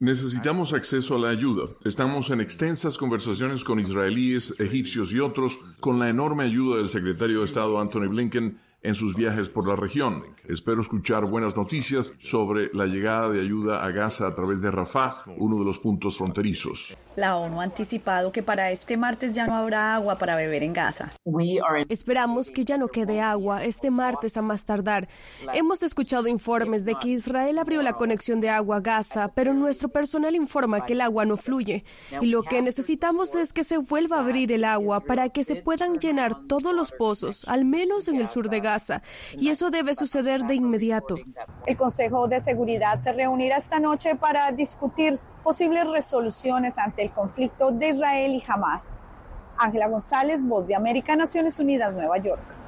Necesitamos 0.00 0.74
acceso 0.74 1.14
a 1.14 1.18
la 1.18 1.30
ayuda. 1.30 1.70
Estamos 1.86 2.28
en 2.28 2.42
extensas 2.42 2.98
conversaciones 2.98 3.64
con 3.64 3.80
israelíes, 3.80 4.54
egipcios 4.58 5.14
y 5.14 5.20
otros, 5.20 5.58
con 5.80 5.98
la 5.98 6.10
enorme 6.10 6.44
ayuda 6.44 6.76
del 6.76 6.90
secretario 6.90 7.38
de 7.38 7.46
Estado 7.46 7.80
Anthony 7.80 8.08
Blinken 8.10 8.58
en 8.82 8.94
sus 8.94 9.14
viajes 9.14 9.48
por 9.48 9.68
la 9.68 9.76
región. 9.76 10.24
Espero 10.48 10.82
escuchar 10.82 11.24
buenas 11.26 11.56
noticias 11.56 12.16
sobre 12.18 12.70
la 12.72 12.86
llegada 12.86 13.28
de 13.30 13.40
ayuda 13.40 13.84
a 13.84 13.90
Gaza 13.90 14.26
a 14.26 14.34
través 14.34 14.60
de 14.60 14.70
Rafah, 14.70 15.24
uno 15.36 15.58
de 15.58 15.64
los 15.64 15.78
puntos 15.78 16.18
fronterizos. 16.18 16.96
La 17.14 17.36
ONU 17.36 17.60
ha 17.60 17.64
anticipado 17.64 18.32
que 18.32 18.42
para 18.42 18.70
este 18.70 18.96
martes 18.96 19.34
ya 19.34 19.46
no 19.46 19.54
habrá 19.54 19.94
agua 19.94 20.16
para 20.16 20.34
beber 20.34 20.62
en 20.62 20.72
Gaza. 20.72 21.12
Esperamos 21.88 22.50
que 22.50 22.64
ya 22.64 22.78
no 22.78 22.88
quede 22.88 23.20
agua 23.20 23.62
este 23.64 23.90
martes 23.90 24.36
a 24.36 24.42
más 24.42 24.64
tardar. 24.64 25.08
Hemos 25.52 25.82
escuchado 25.82 26.26
informes 26.26 26.84
de 26.84 26.94
que 26.94 27.10
Israel 27.10 27.58
abrió 27.58 27.82
la 27.82 27.92
conexión 27.92 28.40
de 28.40 28.48
agua 28.48 28.76
a 28.78 28.80
Gaza, 28.80 29.28
pero 29.34 29.52
nuestro 29.52 29.90
personal 29.90 30.34
informa 30.34 30.86
que 30.86 30.94
el 30.94 31.02
agua 31.02 31.26
no 31.26 31.36
fluye. 31.36 31.84
Y 32.20 32.26
lo 32.26 32.42
que 32.42 32.62
necesitamos 32.62 33.34
es 33.34 33.52
que 33.52 33.62
se 33.62 33.76
vuelva 33.76 34.16
a 34.16 34.20
abrir 34.20 34.50
el 34.50 34.64
agua 34.64 35.00
para 35.00 35.28
que 35.28 35.44
se 35.44 35.56
puedan 35.56 35.98
llenar 35.98 36.46
todos 36.46 36.74
los 36.74 36.92
pozos, 36.92 37.44
al 37.46 37.64
menos 37.64 38.08
en 38.08 38.16
el 38.16 38.26
sur 38.26 38.48
de 38.48 38.60
Gaza. 38.60 38.71
Y 39.38 39.48
eso 39.48 39.70
debe 39.70 39.94
suceder 39.94 40.42
de 40.44 40.54
inmediato. 40.54 41.16
El 41.66 41.76
Consejo 41.76 42.28
de 42.28 42.40
Seguridad 42.40 43.00
se 43.00 43.12
reunirá 43.12 43.56
esta 43.56 43.78
noche 43.78 44.14
para 44.16 44.50
discutir 44.52 45.18
posibles 45.42 45.86
resoluciones 45.88 46.78
ante 46.78 47.02
el 47.02 47.10
conflicto 47.10 47.70
de 47.70 47.88
Israel 47.88 48.32
y 48.32 48.42
Hamas. 48.46 48.86
Ángela 49.58 49.88
González, 49.88 50.42
Voz 50.42 50.66
de 50.66 50.74
América, 50.74 51.14
Naciones 51.16 51.58
Unidas, 51.58 51.94
Nueva 51.94 52.18
York. 52.18 52.61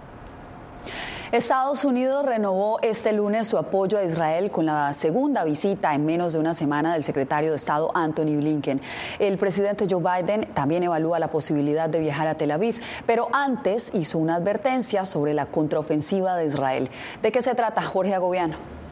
Estados 1.32 1.84
Unidos 1.84 2.24
renovó 2.24 2.78
este 2.80 3.12
lunes 3.12 3.48
su 3.48 3.58
apoyo 3.58 3.98
a 3.98 4.04
Israel 4.04 4.50
con 4.50 4.66
la 4.66 4.92
segunda 4.94 5.42
visita 5.42 5.94
en 5.94 6.06
menos 6.06 6.32
de 6.32 6.38
una 6.38 6.54
semana 6.54 6.92
del 6.92 7.02
secretario 7.02 7.50
de 7.50 7.56
Estado 7.56 7.90
Anthony 7.94 8.36
Blinken. 8.36 8.80
El 9.18 9.36
presidente 9.36 9.86
Joe 9.90 10.00
Biden 10.00 10.46
también 10.54 10.84
evalúa 10.84 11.18
la 11.18 11.28
posibilidad 11.28 11.88
de 11.88 11.98
viajar 11.98 12.28
a 12.28 12.36
Tel 12.36 12.52
Aviv, 12.52 12.80
pero 13.06 13.28
antes 13.32 13.92
hizo 13.94 14.18
una 14.18 14.36
advertencia 14.36 15.04
sobre 15.04 15.34
la 15.34 15.46
contraofensiva 15.46 16.36
de 16.36 16.46
Israel. 16.46 16.90
¿De 17.20 17.32
qué 17.32 17.42
se 17.42 17.54
trata, 17.54 17.82
Jorge 17.82 18.14
Agobiano? 18.14 18.83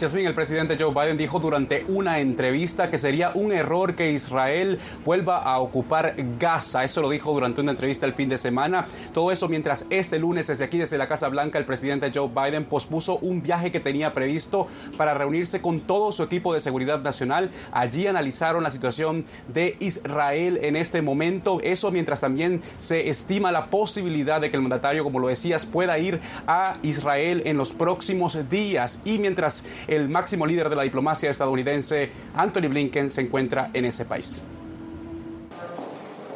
Jasmine, 0.00 0.28
el 0.28 0.34
presidente 0.34 0.76
Joe 0.78 0.94
Biden 0.94 1.18
dijo 1.18 1.40
durante 1.40 1.84
una 1.88 2.20
entrevista 2.20 2.88
que 2.88 2.98
sería 2.98 3.32
un 3.34 3.50
error 3.50 3.96
que 3.96 4.12
Israel 4.12 4.78
vuelva 5.04 5.38
a 5.38 5.58
ocupar 5.58 6.14
Gaza. 6.38 6.84
Eso 6.84 7.02
lo 7.02 7.10
dijo 7.10 7.32
durante 7.32 7.60
una 7.60 7.72
entrevista 7.72 8.06
el 8.06 8.12
fin 8.12 8.28
de 8.28 8.38
semana. 8.38 8.86
Todo 9.12 9.32
eso 9.32 9.48
mientras 9.48 9.86
este 9.90 10.20
lunes 10.20 10.46
desde 10.46 10.64
aquí, 10.64 10.78
desde 10.78 10.98
la 10.98 11.08
Casa 11.08 11.28
Blanca, 11.28 11.58
el 11.58 11.64
presidente 11.64 12.12
Joe 12.14 12.28
Biden 12.28 12.64
pospuso 12.64 13.18
un 13.18 13.42
viaje 13.42 13.72
que 13.72 13.80
tenía 13.80 14.14
previsto 14.14 14.68
para 14.96 15.14
reunirse 15.14 15.60
con 15.60 15.80
todo 15.80 16.12
su 16.12 16.22
equipo 16.22 16.54
de 16.54 16.60
seguridad 16.60 17.00
nacional. 17.00 17.50
Allí 17.72 18.06
analizaron 18.06 18.62
la 18.62 18.70
situación 18.70 19.24
de 19.48 19.76
Israel 19.80 20.60
en 20.62 20.76
este 20.76 21.02
momento. 21.02 21.60
Eso 21.62 21.90
mientras 21.90 22.20
también 22.20 22.62
se 22.78 23.08
estima 23.08 23.50
la 23.50 23.66
posibilidad 23.66 24.40
de 24.40 24.50
que 24.50 24.56
el 24.56 24.62
mandatario, 24.62 25.02
como 25.02 25.18
lo 25.18 25.26
decías, 25.26 25.66
pueda 25.66 25.98
ir 25.98 26.20
a 26.46 26.76
Israel 26.82 27.42
en 27.46 27.56
los 27.56 27.72
próximos 27.72 28.38
días. 28.48 29.00
Y 29.04 29.18
mientras 29.18 29.64
el 29.88 30.08
máximo 30.08 30.46
líder 30.46 30.68
de 30.68 30.76
la 30.76 30.82
diplomacia 30.82 31.30
estadounidense, 31.30 32.10
Anthony 32.34 32.68
Blinken, 32.68 33.10
se 33.10 33.22
encuentra 33.22 33.70
en 33.72 33.84
ese 33.84 34.04
país. 34.04 34.42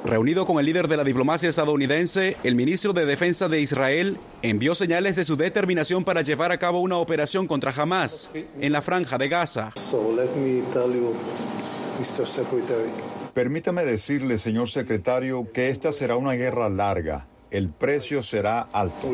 Reunido 0.05 0.47
con 0.47 0.59
el 0.59 0.67
líder 0.67 0.89
de 0.89 0.97
la 0.97 1.05
diplomacia 1.05 1.49
estadounidense, 1.49 2.37
el 2.43 2.57
ministro 2.57 2.93
de 2.93 3.07
Defensa 3.07 3.49
de 3.49 3.61
Israel 3.61 4.19
envió 4.43 4.75
señales 4.75 5.15
de 5.15 5.25
su 5.25 5.37
determinación 5.37 6.03
para 6.03 6.23
llevar 6.23 6.51
a 6.51 6.59
cabo 6.59 6.81
una 6.81 6.97
operación 6.97 7.47
contra 7.47 7.71
Hamas 7.71 8.29
en 8.61 8.73
la 8.73 8.83
franja 8.83 9.17
de 9.17 9.29
Gaza. 9.29 9.73
Permítame 13.33 13.85
decirle, 13.85 14.39
señor 14.39 14.69
secretario, 14.69 15.47
que 15.53 15.71
esta 15.71 15.93
será 15.93 16.17
una 16.17 16.33
guerra 16.33 16.69
larga. 16.69 17.29
El 17.53 17.69
precio 17.69 18.23
será 18.23 18.63
alto. 18.73 19.11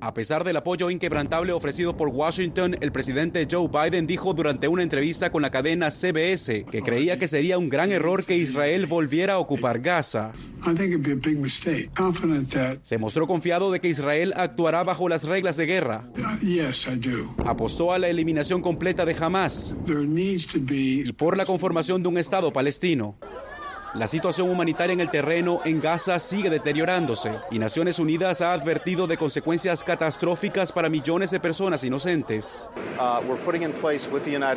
A 0.00 0.12
pesar 0.12 0.42
del 0.42 0.56
apoyo 0.56 0.90
inquebrantable 0.90 1.52
ofrecido 1.52 1.96
por 1.96 2.08
Washington, 2.08 2.76
el 2.80 2.90
presidente 2.90 3.46
Joe 3.48 3.68
Biden 3.68 4.08
dijo 4.08 4.34
durante 4.34 4.66
una 4.66 4.82
entrevista 4.82 5.30
con 5.30 5.42
la 5.42 5.52
cadena 5.52 5.92
CBS 5.92 6.64
que 6.64 6.82
creía 6.82 7.16
que 7.16 7.28
sería 7.28 7.56
un 7.56 7.68
gran 7.68 7.92
error 7.92 8.24
que 8.24 8.36
Israel 8.36 8.86
volviera 8.86 9.34
a 9.34 9.38
ocupar 9.38 9.78
Gaza. 9.78 10.32
Se 12.82 12.98
mostró 12.98 13.28
confiado 13.28 13.70
de 13.70 13.80
que 13.80 13.88
Israel 13.88 14.32
actuará 14.36 14.82
bajo 14.82 15.08
las 15.08 15.22
reglas 15.22 15.56
de 15.56 15.66
guerra. 15.66 16.08
Apostó 17.46 17.92
a 17.92 18.00
la 18.00 18.08
eliminación 18.08 18.62
completa 18.62 19.04
de 19.04 19.16
Hamas 19.20 19.76
y 19.86 21.12
por 21.12 21.36
la 21.36 21.46
conformación 21.46 22.02
de 22.02 22.08
un 22.08 22.18
Estado 22.18 22.52
palestino. 22.52 23.16
La 23.94 24.06
situación 24.06 24.50
humanitaria 24.50 24.92
en 24.92 25.00
el 25.00 25.10
terreno 25.10 25.60
en 25.64 25.80
Gaza 25.80 26.20
sigue 26.20 26.50
deteriorándose 26.50 27.32
y 27.50 27.58
Naciones 27.58 27.98
Unidas 27.98 28.42
ha 28.42 28.52
advertido 28.52 29.06
de 29.06 29.16
consecuencias 29.16 29.82
catastróficas 29.82 30.72
para 30.72 30.90
millones 30.90 31.30
de 31.30 31.40
personas 31.40 31.82
inocentes. 31.84 32.68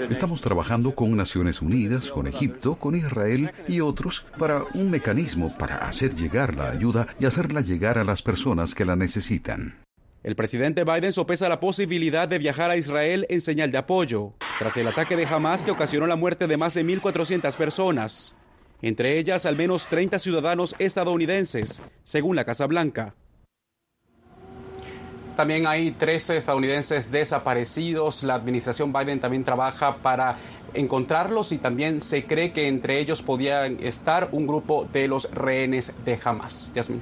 Estamos 0.09 0.41
trabajando 0.41 0.93
con 0.93 1.15
Naciones 1.15 1.61
Unidas, 1.61 2.09
con 2.09 2.27
Egipto, 2.27 2.75
con 2.75 2.93
Israel 2.95 3.51
y 3.69 3.79
otros 3.79 4.25
para 4.37 4.63
un 4.73 4.91
mecanismo 4.91 5.55
para 5.57 5.75
hacer 5.87 6.13
llegar 6.13 6.55
la 6.55 6.69
ayuda 6.69 7.07
y 7.17 7.25
hacerla 7.25 7.61
llegar 7.61 7.97
a 7.97 8.03
las 8.03 8.21
personas 8.21 8.75
que 8.75 8.83
la 8.83 8.97
necesitan. 8.97 9.77
El 10.23 10.35
presidente 10.35 10.83
Biden 10.83 11.13
sopesa 11.13 11.49
la 11.49 11.59
posibilidad 11.59 12.27
de 12.27 12.37
viajar 12.37 12.69
a 12.69 12.77
Israel 12.77 13.25
en 13.29 13.41
señal 13.41 13.71
de 13.71 13.79
apoyo, 13.79 14.33
tras 14.59 14.77
el 14.77 14.87
ataque 14.87 15.15
de 15.15 15.25
Hamas 15.25 15.63
que 15.63 15.71
ocasionó 15.71 16.05
la 16.05 16.15
muerte 16.15 16.45
de 16.45 16.57
más 16.57 16.75
de 16.75 16.85
1.400 16.85 17.55
personas, 17.55 18.35
entre 18.81 19.17
ellas 19.17 19.45
al 19.45 19.55
menos 19.55 19.87
30 19.87 20.19
ciudadanos 20.19 20.75
estadounidenses, 20.79 21.81
según 22.03 22.35
la 22.35 22.45
Casa 22.45 22.67
Blanca. 22.67 23.15
También 25.35 25.65
hay 25.65 25.91
13 25.91 26.37
estadounidenses 26.37 27.09
desaparecidos. 27.09 28.23
La 28.23 28.35
administración 28.35 28.91
Biden 28.91 29.19
también 29.19 29.43
trabaja 29.43 29.95
para 29.97 30.35
encontrarlos 30.73 31.51
y 31.51 31.57
también 31.57 32.01
se 32.01 32.23
cree 32.23 32.51
que 32.51 32.67
entre 32.67 32.99
ellos 32.99 33.21
podían 33.21 33.79
estar 33.81 34.29
un 34.33 34.45
grupo 34.45 34.87
de 34.91 35.07
los 35.07 35.31
rehenes 35.31 35.93
de 36.05 36.19
Hamas. 36.23 36.71
Yasmin. 36.75 37.01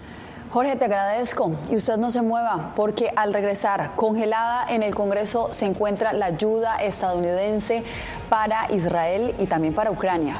Jorge, 0.51 0.75
te 0.77 0.85
agradezco 0.85 1.51
y 1.69 1.75
usted 1.75 1.97
no 1.97 2.09
se 2.09 2.21
mueva 2.21 2.73
porque 2.75 3.11
al 3.15 3.33
regresar 3.33 3.91
congelada 3.95 4.65
en 4.67 4.81
el 4.81 4.95
Congreso 4.95 5.53
se 5.53 5.65
encuentra 5.65 6.13
la 6.13 6.27
ayuda 6.27 6.77
estadounidense 6.77 7.83
para 8.29 8.71
Israel 8.73 9.35
y 9.37 9.45
también 9.45 9.75
para 9.75 9.91
Ucrania. 9.91 10.39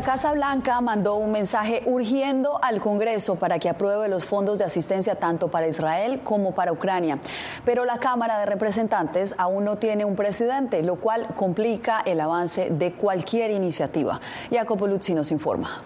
La 0.00 0.06
Casa 0.06 0.32
Blanca 0.32 0.80
mandó 0.80 1.16
un 1.16 1.30
mensaje 1.30 1.82
urgiendo 1.84 2.58
al 2.64 2.80
Congreso 2.80 3.36
para 3.36 3.58
que 3.58 3.68
apruebe 3.68 4.08
los 4.08 4.24
fondos 4.24 4.56
de 4.56 4.64
asistencia 4.64 5.16
tanto 5.16 5.50
para 5.50 5.68
Israel 5.68 6.20
como 6.24 6.54
para 6.54 6.72
Ucrania. 6.72 7.18
Pero 7.66 7.84
la 7.84 7.98
Cámara 7.98 8.38
de 8.38 8.46
Representantes 8.46 9.34
aún 9.36 9.66
no 9.66 9.76
tiene 9.76 10.06
un 10.06 10.16
presidente, 10.16 10.82
lo 10.82 10.96
cual 10.96 11.26
complica 11.36 12.00
el 12.00 12.18
avance 12.18 12.70
de 12.70 12.92
cualquier 12.92 13.50
iniciativa. 13.50 14.22
Jacopo 14.50 14.86
Luzzi 14.86 15.12
nos 15.12 15.30
informa. 15.32 15.82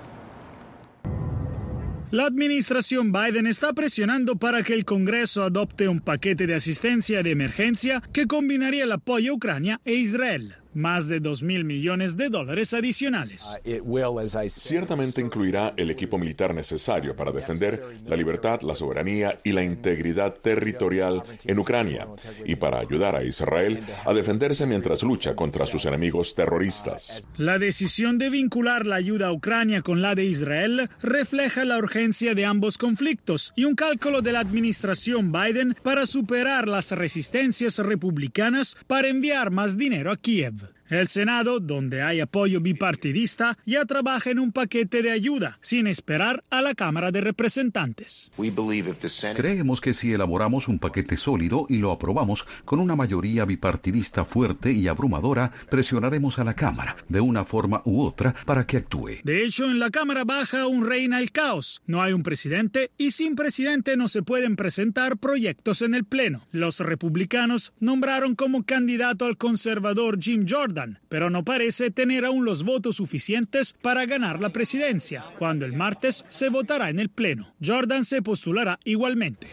La 2.12 2.26
administración 2.26 3.10
Biden 3.10 3.48
está 3.48 3.72
presionando 3.72 4.36
para 4.36 4.62
que 4.62 4.74
el 4.74 4.84
Congreso 4.84 5.42
adopte 5.42 5.88
un 5.88 5.98
paquete 5.98 6.46
de 6.46 6.54
asistencia 6.54 7.24
de 7.24 7.32
emergencia 7.32 8.00
que 8.12 8.28
combinaría 8.28 8.84
el 8.84 8.92
apoyo 8.92 9.32
a 9.32 9.34
Ucrania 9.34 9.80
e 9.84 9.94
Israel 9.94 10.58
más 10.74 11.08
de 11.08 11.20
2 11.20 11.42
mil 11.42 11.64
millones 11.64 12.16
de 12.16 12.28
dólares 12.28 12.74
adicionales. 12.74 13.46
Ciertamente 14.48 15.20
incluirá 15.20 15.74
el 15.76 15.90
equipo 15.90 16.18
militar 16.18 16.54
necesario 16.54 17.16
para 17.16 17.32
defender 17.32 17.82
la 18.06 18.16
libertad, 18.16 18.60
la 18.62 18.74
soberanía 18.74 19.38
y 19.44 19.52
la 19.52 19.62
integridad 19.62 20.34
territorial 20.34 21.22
en 21.44 21.58
Ucrania 21.58 22.08
y 22.44 22.56
para 22.56 22.80
ayudar 22.80 23.16
a 23.16 23.24
Israel 23.24 23.80
a 24.04 24.12
defenderse 24.12 24.66
mientras 24.66 25.02
lucha 25.02 25.34
contra 25.34 25.66
sus 25.66 25.84
enemigos 25.84 26.34
terroristas. 26.34 27.26
La 27.36 27.58
decisión 27.58 28.18
de 28.18 28.30
vincular 28.30 28.86
la 28.86 28.96
ayuda 28.96 29.28
a 29.28 29.32
Ucrania 29.32 29.82
con 29.82 30.02
la 30.02 30.14
de 30.14 30.24
Israel 30.24 30.88
refleja 31.02 31.64
la 31.64 31.78
urgencia 31.78 32.34
de 32.34 32.44
ambos 32.44 32.78
conflictos 32.78 33.52
y 33.56 33.64
un 33.64 33.74
cálculo 33.74 34.22
de 34.22 34.32
la 34.32 34.40
administración 34.40 35.32
Biden 35.32 35.76
para 35.82 36.06
superar 36.06 36.68
las 36.68 36.90
resistencias 36.92 37.78
republicanas 37.78 38.76
para 38.86 39.08
enviar 39.08 39.50
más 39.50 39.76
dinero 39.76 40.10
a 40.10 40.16
Kiev. 40.16 40.63
El 40.90 41.08
Senado, 41.08 41.60
donde 41.60 42.02
hay 42.02 42.20
apoyo 42.20 42.60
bipartidista, 42.60 43.56
ya 43.64 43.86
trabaja 43.86 44.30
en 44.30 44.38
un 44.38 44.52
paquete 44.52 45.02
de 45.02 45.12
ayuda, 45.12 45.58
sin 45.62 45.86
esperar 45.86 46.44
a 46.50 46.60
la 46.60 46.74
Cámara 46.74 47.10
de 47.10 47.22
Representantes. 47.22 48.30
Creemos 49.34 49.80
que 49.80 49.94
si 49.94 50.12
elaboramos 50.12 50.68
un 50.68 50.78
paquete 50.78 51.16
sólido 51.16 51.64
y 51.70 51.78
lo 51.78 51.90
aprobamos 51.90 52.46
con 52.66 52.80
una 52.80 52.96
mayoría 52.96 53.46
bipartidista 53.46 54.26
fuerte 54.26 54.72
y 54.72 54.86
abrumadora, 54.86 55.50
presionaremos 55.70 56.38
a 56.38 56.44
la 56.44 56.54
Cámara 56.54 56.96
de 57.08 57.20
una 57.20 57.46
forma 57.46 57.80
u 57.86 58.02
otra 58.02 58.34
para 58.44 58.66
que 58.66 58.76
actúe. 58.76 59.20
De 59.24 59.42
hecho, 59.42 59.64
en 59.70 59.78
la 59.78 59.90
Cámara 59.90 60.24
Baja 60.24 60.62
aún 60.62 60.86
reina 60.86 61.18
el 61.18 61.32
caos. 61.32 61.80
No 61.86 62.02
hay 62.02 62.12
un 62.12 62.22
presidente 62.22 62.90
y 62.98 63.12
sin 63.12 63.36
presidente 63.36 63.96
no 63.96 64.06
se 64.08 64.22
pueden 64.22 64.54
presentar 64.54 65.16
proyectos 65.16 65.80
en 65.80 65.94
el 65.94 66.04
Pleno. 66.04 66.46
Los 66.52 66.80
republicanos 66.80 67.72
nombraron 67.80 68.34
como 68.34 68.64
candidato 68.64 69.24
al 69.24 69.38
conservador 69.38 70.18
Jim 70.20 70.44
Jordan 70.46 70.73
Jordan, 70.74 70.98
pero 71.08 71.30
no 71.30 71.44
parece 71.44 71.90
tener 71.90 72.24
aún 72.24 72.44
los 72.44 72.64
votos 72.64 72.96
suficientes 72.96 73.74
para 73.80 74.06
ganar 74.06 74.40
la 74.40 74.50
presidencia, 74.50 75.24
cuando 75.38 75.64
el 75.64 75.72
martes 75.72 76.24
se 76.28 76.48
votará 76.48 76.90
en 76.90 76.98
el 76.98 77.08
Pleno. 77.08 77.54
Jordan 77.64 78.04
se 78.04 78.22
postulará 78.22 78.80
igualmente. 78.84 79.48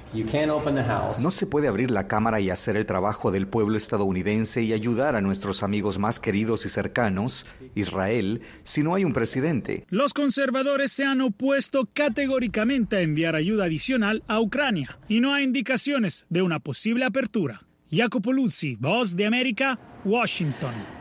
No 1.20 1.32
se 1.32 1.46
puede 1.46 1.68
abrir 1.68 1.92
la 1.92 2.08
Cámara 2.08 2.40
y 2.40 2.50
hacer 2.50 2.76
el 2.76 2.86
trabajo 2.86 3.32
del 3.32 3.48
pueblo 3.48 3.78
estadounidense 3.78 4.64
y 4.64 4.74
ayudar 4.74 5.16
a 5.16 5.22
nuestros 5.22 5.64
amigos 5.64 6.00
más 6.00 6.20
queridos 6.20 6.66
y 6.66 6.70
cercanos, 6.70 7.46
Israel, 7.76 8.42
si 8.64 8.82
no 8.82 8.96
hay 8.96 9.06
un 9.06 9.14
presidente. 9.14 9.86
Los 9.90 10.14
conservadores 10.14 10.92
se 10.92 11.06
han 11.06 11.22
opuesto 11.22 11.88
categóricamente 11.94 12.98
a 12.98 13.02
enviar 13.02 13.36
ayuda 13.36 13.66
adicional 13.66 14.24
a 14.28 14.40
Ucrania 14.42 14.98
y 15.08 15.20
no 15.20 15.34
hay 15.34 15.44
indicaciones 15.44 16.26
de 16.30 16.42
una 16.42 16.60
posible 16.60 17.06
apertura. 17.06 17.62
Jacopo 17.92 18.32
Luzzi, 18.32 18.78
Voz 18.80 19.16
de 19.16 19.26
América, 19.26 19.78
Washington. 20.06 21.01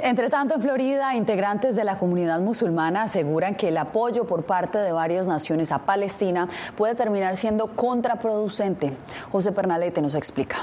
Entre 0.00 0.30
tanto, 0.30 0.54
en 0.54 0.62
Florida, 0.62 1.16
integrantes 1.16 1.74
de 1.74 1.82
la 1.82 1.98
comunidad 1.98 2.40
musulmana 2.40 3.02
aseguran 3.02 3.56
que 3.56 3.68
el 3.68 3.76
apoyo 3.76 4.26
por 4.26 4.44
parte 4.44 4.78
de 4.78 4.92
varias 4.92 5.26
naciones 5.26 5.72
a 5.72 5.80
Palestina 5.80 6.46
puede 6.76 6.94
terminar 6.94 7.36
siendo 7.36 7.66
contraproducente. 7.68 8.96
José 9.32 9.50
Pernalete 9.50 10.00
nos 10.00 10.14
explica. 10.14 10.58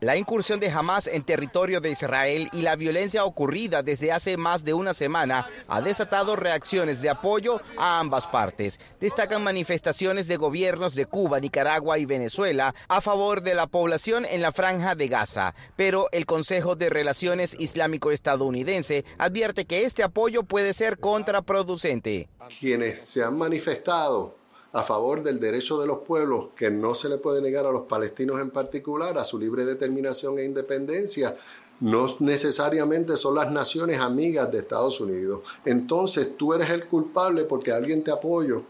La 0.00 0.16
incursión 0.16 0.60
de 0.60 0.70
Hamas 0.70 1.06
en 1.06 1.22
territorio 1.24 1.82
de 1.82 1.90
Israel 1.90 2.48
y 2.54 2.62
la 2.62 2.74
violencia 2.74 3.26
ocurrida 3.26 3.82
desde 3.82 4.12
hace 4.12 4.38
más 4.38 4.64
de 4.64 4.72
una 4.72 4.94
semana 4.94 5.46
ha 5.68 5.82
desatado 5.82 6.36
reacciones 6.36 7.02
de 7.02 7.10
apoyo 7.10 7.60
a 7.76 8.00
ambas 8.00 8.26
partes. 8.26 8.80
Destacan 8.98 9.44
manifestaciones 9.44 10.26
de 10.26 10.38
gobiernos 10.38 10.94
de 10.94 11.04
Cuba, 11.04 11.38
Nicaragua 11.38 11.98
y 11.98 12.06
Venezuela 12.06 12.74
a 12.88 13.02
favor 13.02 13.42
de 13.42 13.54
la 13.54 13.66
población 13.66 14.24
en 14.24 14.40
la 14.40 14.52
franja 14.52 14.94
de 14.94 15.08
Gaza. 15.08 15.54
Pero 15.76 16.08
el 16.12 16.24
Consejo 16.24 16.76
de 16.76 16.88
Relaciones 16.88 17.54
Islámico-Estadounidense 17.60 19.04
advierte 19.18 19.66
que 19.66 19.84
este 19.84 20.02
apoyo 20.02 20.44
puede 20.44 20.72
ser 20.72 20.98
contraproducente. 20.98 22.30
Quienes 22.58 23.02
se 23.02 23.22
han 23.22 23.36
manifestado 23.36 24.39
a 24.72 24.82
favor 24.82 25.22
del 25.22 25.40
derecho 25.40 25.80
de 25.80 25.86
los 25.86 25.98
pueblos 25.98 26.48
que 26.56 26.70
no 26.70 26.94
se 26.94 27.08
le 27.08 27.18
puede 27.18 27.42
negar 27.42 27.66
a 27.66 27.72
los 27.72 27.82
palestinos 27.82 28.40
en 28.40 28.50
particular 28.50 29.18
a 29.18 29.24
su 29.24 29.38
libre 29.38 29.64
determinación 29.64 30.38
e 30.38 30.44
independencia 30.44 31.36
no 31.80 32.16
necesariamente 32.20 33.16
son 33.16 33.34
las 33.36 33.50
naciones 33.50 34.00
amigas 34.00 34.52
de 34.52 34.58
Estados 34.58 35.00
Unidos. 35.00 35.40
Entonces 35.64 36.36
tú 36.36 36.52
eres 36.52 36.68
el 36.70 36.86
culpable 36.86 37.44
porque 37.44 37.72
alguien 37.72 38.04
te 38.04 38.10
apoyo 38.10 38.62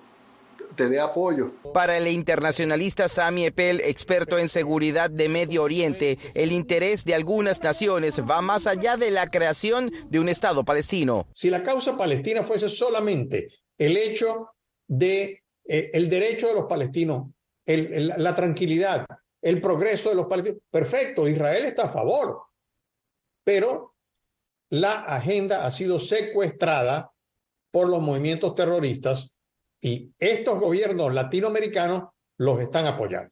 te 0.75 0.89
dé 0.89 1.01
apoyo. 1.01 1.53
Para 1.75 1.99
el 1.99 2.09
internacionalista 2.09 3.09
Sami 3.09 3.47
Epel, 3.47 3.81
experto 3.81 4.39
en 4.39 4.49
seguridad 4.49 5.11
de 5.11 5.29
Medio 5.29 5.63
Oriente, 5.63 6.19
el 6.35 6.53
interés 6.53 7.05
de 7.05 7.15
algunas 7.15 7.63
naciones 7.63 8.23
va 8.23 8.41
más 8.41 8.67
allá 8.67 8.97
de 8.97 9.11
la 9.11 9.31
creación 9.31 9.93
de 10.09 10.21
un 10.21 10.29
Estado 10.29 10.65
palestino. 10.65 11.27
Si 11.33 11.51
la 11.51 11.63
causa 11.63 11.97
palestina 11.97 12.43
fuese 12.43 12.69
solamente 12.69 13.49
el 13.79 13.97
hecho 13.97 14.51
de 14.87 15.43
eh, 15.73 15.89
el 15.95 16.09
derecho 16.09 16.49
de 16.49 16.55
los 16.55 16.67
palestinos, 16.67 17.29
la 17.65 18.35
tranquilidad, 18.35 19.07
el 19.41 19.61
progreso 19.61 20.09
de 20.09 20.17
los 20.17 20.27
palestinos. 20.27 20.61
Perfecto, 20.69 21.29
Israel 21.29 21.65
está 21.65 21.85
a 21.85 21.89
favor, 21.89 22.43
pero 23.45 23.95
la 24.71 25.03
agenda 25.03 25.65
ha 25.65 25.71
sido 25.71 26.01
secuestrada 26.01 27.13
por 27.71 27.89
los 27.89 28.01
movimientos 28.01 28.57
terroristas 28.57 29.33
y 29.81 30.13
estos 30.19 30.59
gobiernos 30.59 31.15
latinoamericanos 31.15 32.09
los 32.41 32.59
están 32.59 32.87
apoyando. 32.87 33.29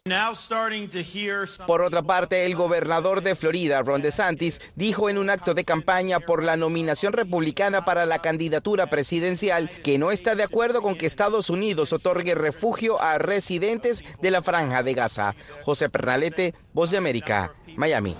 Por 1.67 1.81
otra 1.81 2.03
parte, 2.03 2.45
el 2.45 2.55
gobernador 2.55 3.23
de 3.23 3.35
Florida, 3.35 3.83
Ron 3.83 4.03
DeSantis, 4.03 4.61
dijo 4.77 5.09
en 5.09 5.17
un 5.17 5.31
acto 5.31 5.55
de 5.55 5.65
campaña 5.65 6.21
por 6.21 6.43
la 6.43 6.59
nominación 6.59 7.15
republicana 7.15 7.87
para 7.87 8.05
la 8.05 8.19
candidatura 8.19 8.91
presidencial 8.91 9.71
que 9.83 9.97
no 9.97 10.11
está 10.11 10.35
de 10.35 10.43
acuerdo 10.43 10.83
con 10.83 10.95
que 10.95 11.07
Estados 11.07 11.49
Unidos 11.49 11.95
otorgue 11.95 12.35
refugio 12.35 13.01
a 13.01 13.17
residentes 13.17 14.05
de 14.21 14.31
la 14.31 14.43
franja 14.43 14.83
de 14.83 14.93
Gaza. 14.93 15.35
José 15.63 15.89
Pernalete, 15.89 16.55
Voz 16.75 16.91
de 16.91 16.99
América, 16.99 17.55
Miami. 17.77 18.15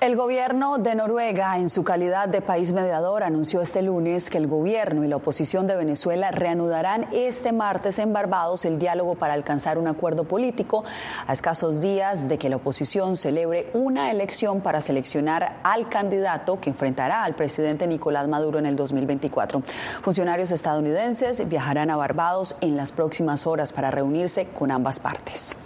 El 0.00 0.16
gobierno 0.16 0.76
de 0.78 0.94
Noruega, 0.94 1.56
en 1.56 1.70
su 1.70 1.82
calidad 1.82 2.28
de 2.28 2.42
país 2.42 2.72
mediador, 2.72 3.22
anunció 3.22 3.62
este 3.62 3.80
lunes 3.80 4.28
que 4.28 4.36
el 4.36 4.46
gobierno 4.46 5.02
y 5.02 5.08
la 5.08 5.16
oposición 5.16 5.66
de 5.66 5.76
Venezuela 5.76 6.30
reanudarán 6.30 7.06
este 7.12 7.52
martes 7.52 7.98
en 7.98 8.12
Barbados 8.12 8.64
el 8.64 8.78
diálogo 8.78 9.14
para 9.14 9.32
alcanzar 9.32 9.78
un 9.78 9.86
acuerdo 9.86 10.24
político 10.24 10.84
a 11.26 11.32
escasos 11.32 11.80
días 11.80 12.28
de 12.28 12.36
que 12.38 12.50
la 12.50 12.56
oposición 12.56 13.16
celebre 13.16 13.70
una 13.72 14.10
elección 14.10 14.60
para 14.60 14.82
seleccionar 14.82 15.56
al 15.62 15.88
candidato 15.88 16.60
que 16.60 16.70
enfrentará 16.70 17.24
al 17.24 17.34
presidente 17.34 17.86
Nicolás 17.86 18.28
Maduro 18.28 18.58
en 18.58 18.66
el 18.66 18.76
2024. 18.76 19.62
Funcionarios 20.02 20.50
estadounidenses 20.50 21.48
viajarán 21.48 21.90
a 21.90 21.96
Barbados 21.96 22.56
en 22.60 22.76
las 22.76 22.92
próximas 22.92 23.46
horas 23.46 23.72
para 23.72 23.90
reunirse 23.90 24.48
con 24.48 24.70
ambas 24.70 25.00
partes. 25.00 25.56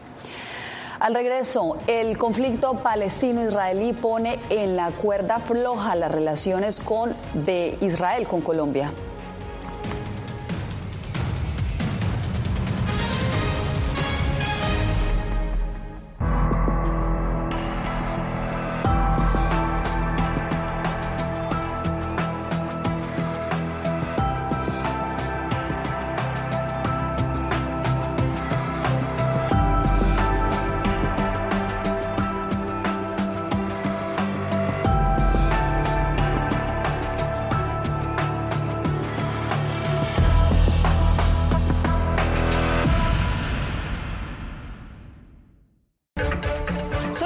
Al 1.00 1.14
regreso, 1.14 1.76
el 1.86 2.18
conflicto 2.18 2.74
palestino-israelí 2.74 3.92
pone 3.92 4.40
en 4.50 4.74
la 4.74 4.90
cuerda 4.90 5.38
floja 5.38 5.94
las 5.94 6.10
relaciones 6.10 6.80
con, 6.80 7.14
de 7.34 7.78
Israel 7.80 8.26
con 8.26 8.40
Colombia. 8.40 8.92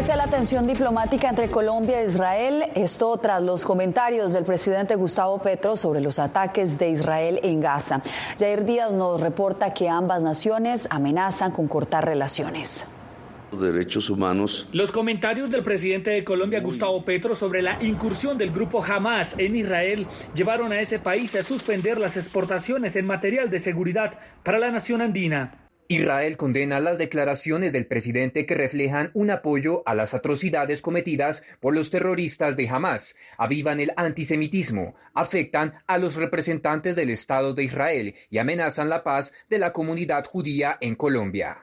Crece 0.00 0.16
la 0.16 0.28
tensión 0.28 0.66
diplomática 0.66 1.28
entre 1.28 1.50
Colombia 1.50 2.00
e 2.00 2.06
Israel, 2.06 2.64
esto 2.74 3.14
tras 3.18 3.42
los 3.42 3.66
comentarios 3.66 4.32
del 4.32 4.44
presidente 4.44 4.94
Gustavo 4.94 5.42
Petro 5.42 5.76
sobre 5.76 6.00
los 6.00 6.18
ataques 6.18 6.78
de 6.78 6.88
Israel 6.88 7.38
en 7.42 7.60
Gaza. 7.60 8.00
Jair 8.38 8.64
Díaz 8.64 8.94
nos 8.94 9.20
reporta 9.20 9.74
que 9.74 9.90
ambas 9.90 10.22
naciones 10.22 10.88
amenazan 10.88 11.52
con 11.52 11.68
cortar 11.68 12.06
relaciones 12.06 12.86
derechos 13.52 14.08
humanos. 14.08 14.68
Los 14.72 14.90
comentarios 14.90 15.50
del 15.50 15.62
presidente 15.62 16.10
de 16.10 16.24
Colombia, 16.24 16.60
Gustavo 16.60 17.04
Petro, 17.04 17.34
sobre 17.34 17.60
la 17.60 17.76
incursión 17.82 18.38
del 18.38 18.52
grupo 18.52 18.82
Hamas 18.82 19.34
en 19.36 19.54
Israel 19.54 20.06
llevaron 20.34 20.72
a 20.72 20.80
ese 20.80 20.98
país 20.98 21.34
a 21.34 21.42
suspender 21.42 21.98
las 21.98 22.16
exportaciones 22.16 22.96
en 22.96 23.06
material 23.06 23.50
de 23.50 23.58
seguridad 23.58 24.14
para 24.44 24.60
la 24.60 24.70
nación 24.70 25.02
andina. 25.02 25.59
Israel 25.90 26.36
condena 26.36 26.78
las 26.78 26.98
declaraciones 26.98 27.72
del 27.72 27.84
presidente 27.84 28.46
que 28.46 28.54
reflejan 28.54 29.10
un 29.12 29.28
apoyo 29.28 29.82
a 29.86 29.96
las 29.96 30.14
atrocidades 30.14 30.82
cometidas 30.82 31.42
por 31.58 31.74
los 31.74 31.90
terroristas 31.90 32.56
de 32.56 32.68
Hamas, 32.68 33.16
avivan 33.36 33.80
el 33.80 33.90
antisemitismo, 33.96 34.94
afectan 35.14 35.74
a 35.88 35.98
los 35.98 36.14
representantes 36.14 36.94
del 36.94 37.10
Estado 37.10 37.54
de 37.54 37.64
Israel 37.64 38.14
y 38.28 38.38
amenazan 38.38 38.88
la 38.88 39.02
paz 39.02 39.32
de 39.48 39.58
la 39.58 39.72
comunidad 39.72 40.24
judía 40.26 40.78
en 40.80 40.94
Colombia. 40.94 41.58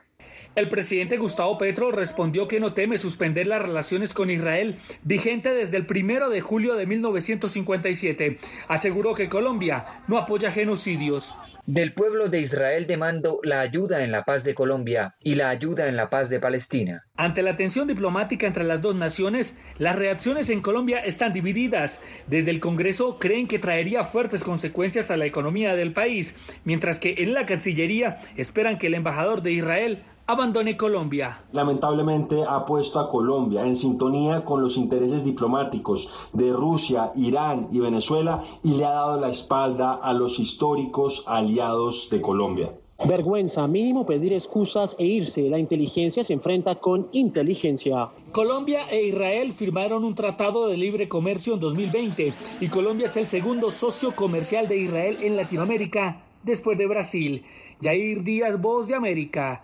El 0.57 0.67
presidente 0.67 1.17
Gustavo 1.17 1.57
Petro 1.57 1.91
respondió 1.91 2.47
que 2.49 2.59
no 2.59 2.73
teme 2.73 2.97
suspender 2.97 3.45
las 3.45 3.61
relaciones 3.61 4.11
con 4.11 4.31
Israel, 4.31 4.75
vigente 5.03 5.53
desde 5.53 5.77
el 5.77 5.85
primero 5.85 6.29
de 6.29 6.41
julio 6.41 6.75
de 6.75 6.87
1957. 6.87 8.39
Aseguró 8.67 9.13
que 9.13 9.29
Colombia 9.29 9.85
no 10.07 10.17
apoya 10.17 10.51
genocidios. 10.51 11.35
Del 11.67 11.91
pueblo 11.91 12.29
de 12.29 12.39
Israel 12.39 12.87
demando 12.87 13.41
la 13.43 13.59
ayuda 13.59 14.01
en 14.01 14.13
la 14.13 14.23
paz 14.23 14.45
de 14.45 14.55
Colombia 14.55 15.15
y 15.21 15.35
la 15.35 15.49
ayuda 15.49 15.89
en 15.89 15.97
la 15.97 16.09
paz 16.09 16.29
de 16.29 16.39
Palestina. 16.39 17.03
Ante 17.17 17.41
la 17.41 17.57
tensión 17.57 17.89
diplomática 17.89 18.47
entre 18.47 18.63
las 18.63 18.81
dos 18.81 18.95
naciones, 18.95 19.53
las 19.77 19.97
reacciones 19.97 20.49
en 20.49 20.61
Colombia 20.61 20.99
están 20.99 21.33
divididas. 21.33 21.99
Desde 22.25 22.51
el 22.51 22.61
Congreso 22.61 23.19
creen 23.19 23.49
que 23.49 23.59
traería 23.59 24.05
fuertes 24.05 24.45
consecuencias 24.45 25.11
a 25.11 25.17
la 25.17 25.25
economía 25.25 25.75
del 25.75 25.91
país, 25.91 26.35
mientras 26.63 27.01
que 27.01 27.15
en 27.17 27.33
la 27.33 27.45
Cancillería 27.45 28.15
esperan 28.37 28.77
que 28.77 28.87
el 28.87 28.93
embajador 28.93 29.41
de 29.41 29.51
Israel 29.51 30.03
abandone 30.27 30.75
Colombia. 30.75 31.45
Lamentablemente 31.53 32.43
ha 32.47 32.65
puesto 32.65 32.99
a 32.99 33.09
Colombia 33.09 33.65
en 33.65 33.77
sintonía 33.77 34.43
con 34.43 34.61
los 34.61 34.75
intereses 34.75 35.23
diplomáticos 35.23 36.09
de 36.33 36.51
Rusia, 36.51 37.11
Irán 37.15 37.69
y 37.71 37.79
Venezuela 37.79 38.43
y 38.61 38.73
le 38.73 38.85
ha 38.85 38.91
dado 38.91 39.19
la 39.19 39.29
espalda 39.29 39.93
a 39.93 40.13
los 40.13 40.37
históricos 40.39 41.23
aliados 41.27 42.09
de 42.11 42.21
Colombia. 42.21 42.73
Vergüenza, 43.05 43.67
mínimo 43.67 44.05
pedir 44.05 44.33
excusas 44.33 44.95
e 44.99 45.05
irse. 45.05 45.43
La 45.43 45.59
inteligencia 45.59 46.23
se 46.23 46.33
enfrenta 46.33 46.75
con 46.75 47.07
inteligencia. 47.11 48.09
Colombia 48.31 48.89
e 48.89 49.05
Israel 49.05 49.53
firmaron 49.53 50.03
un 50.03 50.15
tratado 50.15 50.67
de 50.67 50.77
libre 50.77 51.07
comercio 51.07 51.53
en 51.53 51.59
2020 51.59 52.33
y 52.59 52.67
Colombia 52.67 53.05
es 53.05 53.15
el 53.15 53.27
segundo 53.27 53.71
socio 53.71 54.13
comercial 54.13 54.67
de 54.67 54.77
Israel 54.77 55.17
en 55.21 55.37
Latinoamérica 55.37 56.23
después 56.43 56.77
de 56.77 56.87
Brasil. 56.87 57.45
Jair 57.81 58.23
Díaz, 58.23 58.59
Voz 58.59 58.87
de 58.87 58.95
América. 58.95 59.63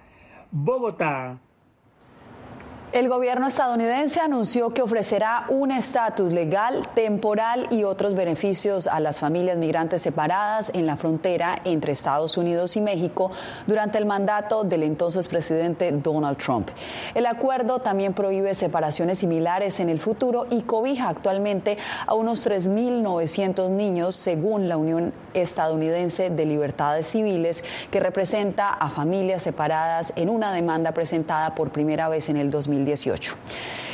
Bogotá. 0.56 1.40
El 2.92 3.10
gobierno 3.10 3.48
estadounidense 3.48 4.20
anunció 4.20 4.72
que 4.72 4.84
ofrecerá 4.84 5.46
un 5.50 5.72
estatus 5.72 6.32
legal, 6.32 6.88
temporal 6.94 7.66
y 7.72 7.86
otros 7.86 8.14
beneficios 8.14 8.86
a 8.86 9.00
las 9.00 9.20
familias 9.20 9.58
migrantes 9.58 10.04
separadas 10.04 10.70
en 10.76 10.86
la 10.86 10.96
frontera 10.96 11.60
entre 11.64 11.94
Estados 11.94 12.38
Unidos 12.38 12.78
y 12.78 12.82
México 12.82 13.32
durante 13.66 13.98
el 13.98 14.06
mandato 14.06 14.64
del 14.64 14.84
entonces 14.84 15.28
presidente 15.28 15.92
Donald 15.92 16.38
Trump. 16.38 16.70
El 17.16 17.26
acuerdo 17.26 17.80
también 17.80 18.14
prohíbe 18.14 18.54
separaciones 18.54 19.18
similares 19.18 19.80
en 19.80 19.90
el 19.90 20.00
futuro 20.00 20.46
y 20.52 20.62
cobija 20.62 21.10
actualmente 21.10 21.80
a 22.06 22.14
unos 22.14 22.46
3.900 22.48 23.72
niños 23.72 24.16
según 24.16 24.70
la 24.70 24.78
Unión 24.78 25.14
Estadounidense 25.34 26.30
de 26.30 26.46
Libertades 26.46 27.08
Civiles, 27.08 27.64
que 27.90 28.00
representa 28.00 28.70
a 28.70 28.90
familias 28.90 29.44
separadas 29.44 30.14
en 30.16 30.30
una 30.30 30.54
demanda 30.54 30.92
presentada 30.92 31.56
por 31.56 31.72
primera 31.72 32.10
vez 32.10 32.30
en 32.30 32.38
el 32.38 32.50
2000. 32.50 32.84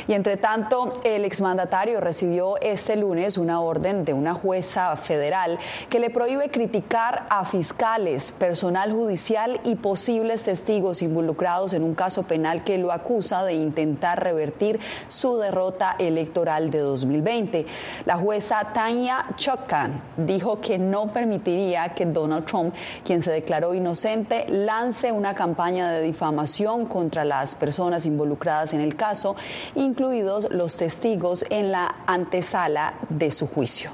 Y 0.08 0.14
entre 0.14 0.36
tanto, 0.36 0.94
el 1.04 1.24
exmandatario 1.24 2.00
recibió 2.00 2.56
este 2.60 2.96
lunes 2.96 3.38
una 3.38 3.60
orden 3.60 4.04
de 4.04 4.12
una 4.12 4.34
jueza 4.34 4.96
federal 4.96 5.58
que 5.88 6.00
le 6.00 6.10
prohíbe 6.10 6.50
criticar 6.50 7.26
a 7.28 7.44
fiscales, 7.44 8.32
personal 8.32 8.92
judicial 8.92 9.60
y 9.64 9.76
posibles 9.76 10.42
testigos 10.42 11.02
involucrados 11.02 11.74
en 11.74 11.84
un 11.84 11.94
caso 11.94 12.24
penal 12.24 12.64
que 12.64 12.78
lo 12.78 12.90
acusa 12.90 13.44
de 13.44 13.54
intentar 13.54 14.22
revertir 14.22 14.80
su 15.08 15.38
derrota 15.38 15.94
electoral 15.98 16.70
de 16.70 16.78
2020. 16.80 17.66
La 18.04 18.16
jueza 18.16 18.72
Tanya 18.72 19.26
Chokkan 19.36 20.02
dijo 20.16 20.60
que 20.60 20.78
no 20.78 21.12
permitiría 21.30 21.90
que 21.90 22.06
Donald 22.06 22.44
Trump, 22.44 22.74
quien 23.04 23.22
se 23.22 23.30
declaró 23.30 23.72
inocente, 23.72 24.46
lance 24.48 25.12
una 25.12 25.34
campaña 25.34 25.92
de 25.92 26.02
difamación 26.02 26.86
contra 26.86 27.24
las 27.24 27.54
personas 27.54 28.04
involucradas 28.04 28.74
en 28.74 28.80
el 28.80 28.96
caso, 28.96 29.36
incluidos 29.76 30.48
los 30.50 30.76
testigos 30.76 31.44
en 31.50 31.70
la 31.70 31.94
antesala 32.06 32.94
de 33.08 33.30
su 33.30 33.46
juicio. 33.46 33.90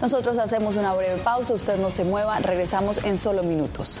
Nosotros 0.00 0.38
hacemos 0.38 0.76
una 0.76 0.94
breve 0.94 1.18
pausa, 1.18 1.52
usted 1.52 1.78
no 1.78 1.90
se 1.90 2.04
mueva, 2.04 2.38
regresamos 2.38 3.04
en 3.04 3.18
solo 3.18 3.42
minutos. 3.42 4.00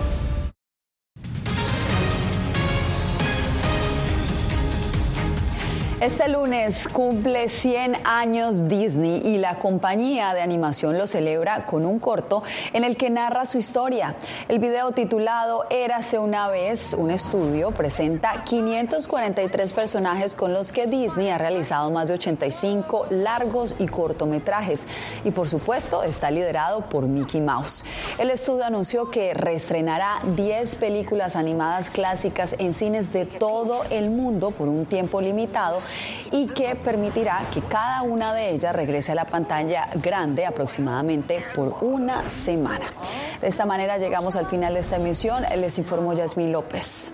Este 6.01 6.27
lunes 6.29 6.87
cumple 6.87 7.47
100 7.47 8.07
años 8.07 8.67
Disney 8.67 9.21
y 9.23 9.37
la 9.37 9.59
compañía 9.59 10.33
de 10.33 10.41
animación 10.41 10.97
lo 10.97 11.05
celebra 11.05 11.67
con 11.67 11.85
un 11.85 11.99
corto 11.99 12.41
en 12.73 12.83
el 12.83 12.97
que 12.97 13.11
narra 13.11 13.45
su 13.45 13.59
historia. 13.59 14.15
El 14.47 14.57
video 14.57 14.93
titulado 14.93 15.67
Érase 15.69 16.17
una 16.17 16.47
vez, 16.47 16.95
un 16.97 17.11
estudio, 17.11 17.69
presenta 17.69 18.43
543 18.45 19.73
personajes 19.73 20.33
con 20.33 20.53
los 20.53 20.71
que 20.71 20.87
Disney 20.87 21.29
ha 21.29 21.37
realizado 21.37 21.91
más 21.91 22.07
de 22.07 22.15
85 22.15 23.05
largos 23.11 23.75
y 23.77 23.85
cortometrajes. 23.85 24.87
Y 25.23 25.29
por 25.29 25.49
supuesto 25.49 26.01
está 26.01 26.31
liderado 26.31 26.81
por 26.89 27.05
Mickey 27.05 27.41
Mouse. 27.41 27.85
El 28.17 28.31
estudio 28.31 28.65
anunció 28.65 29.11
que 29.11 29.35
reestrenará 29.35 30.17
10 30.35 30.77
películas 30.77 31.35
animadas 31.35 31.91
clásicas 31.91 32.55
en 32.57 32.73
cines 32.73 33.13
de 33.13 33.27
todo 33.27 33.83
el 33.91 34.09
mundo 34.09 34.49
por 34.49 34.67
un 34.67 34.87
tiempo 34.87 35.21
limitado 35.21 35.83
y 36.31 36.47
que 36.47 36.75
permitirá 36.75 37.43
que 37.53 37.61
cada 37.61 38.01
una 38.03 38.33
de 38.33 38.51
ellas 38.51 38.75
regrese 38.75 39.11
a 39.11 39.15
la 39.15 39.25
pantalla 39.25 39.89
grande 39.95 40.45
aproximadamente 40.45 41.43
por 41.55 41.77
una 41.81 42.29
semana. 42.29 42.91
De 43.39 43.47
esta 43.47 43.65
manera 43.65 43.97
llegamos 43.97 44.35
al 44.35 44.47
final 44.47 44.73
de 44.73 44.81
esta 44.81 44.97
emisión. 44.97 45.43
Les 45.57 45.77
informó 45.77 46.13
Yasmín 46.13 46.51
López. 46.51 47.11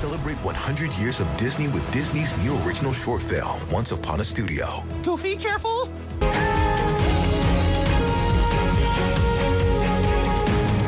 Celebrate 0.00 0.38
100 0.44 0.92
years 0.98 1.20
of 1.20 1.26
Disney 1.36 1.66
with 1.68 1.82
Disney's 1.92 2.32
new 2.38 2.56
original 2.64 2.92
short 2.92 3.20
film, 3.20 3.58
Once 3.70 3.90
Upon 3.92 4.20
a 4.20 4.24
Studio. 4.24 4.84
Goofy, 5.02 5.36
careful! 5.36 5.88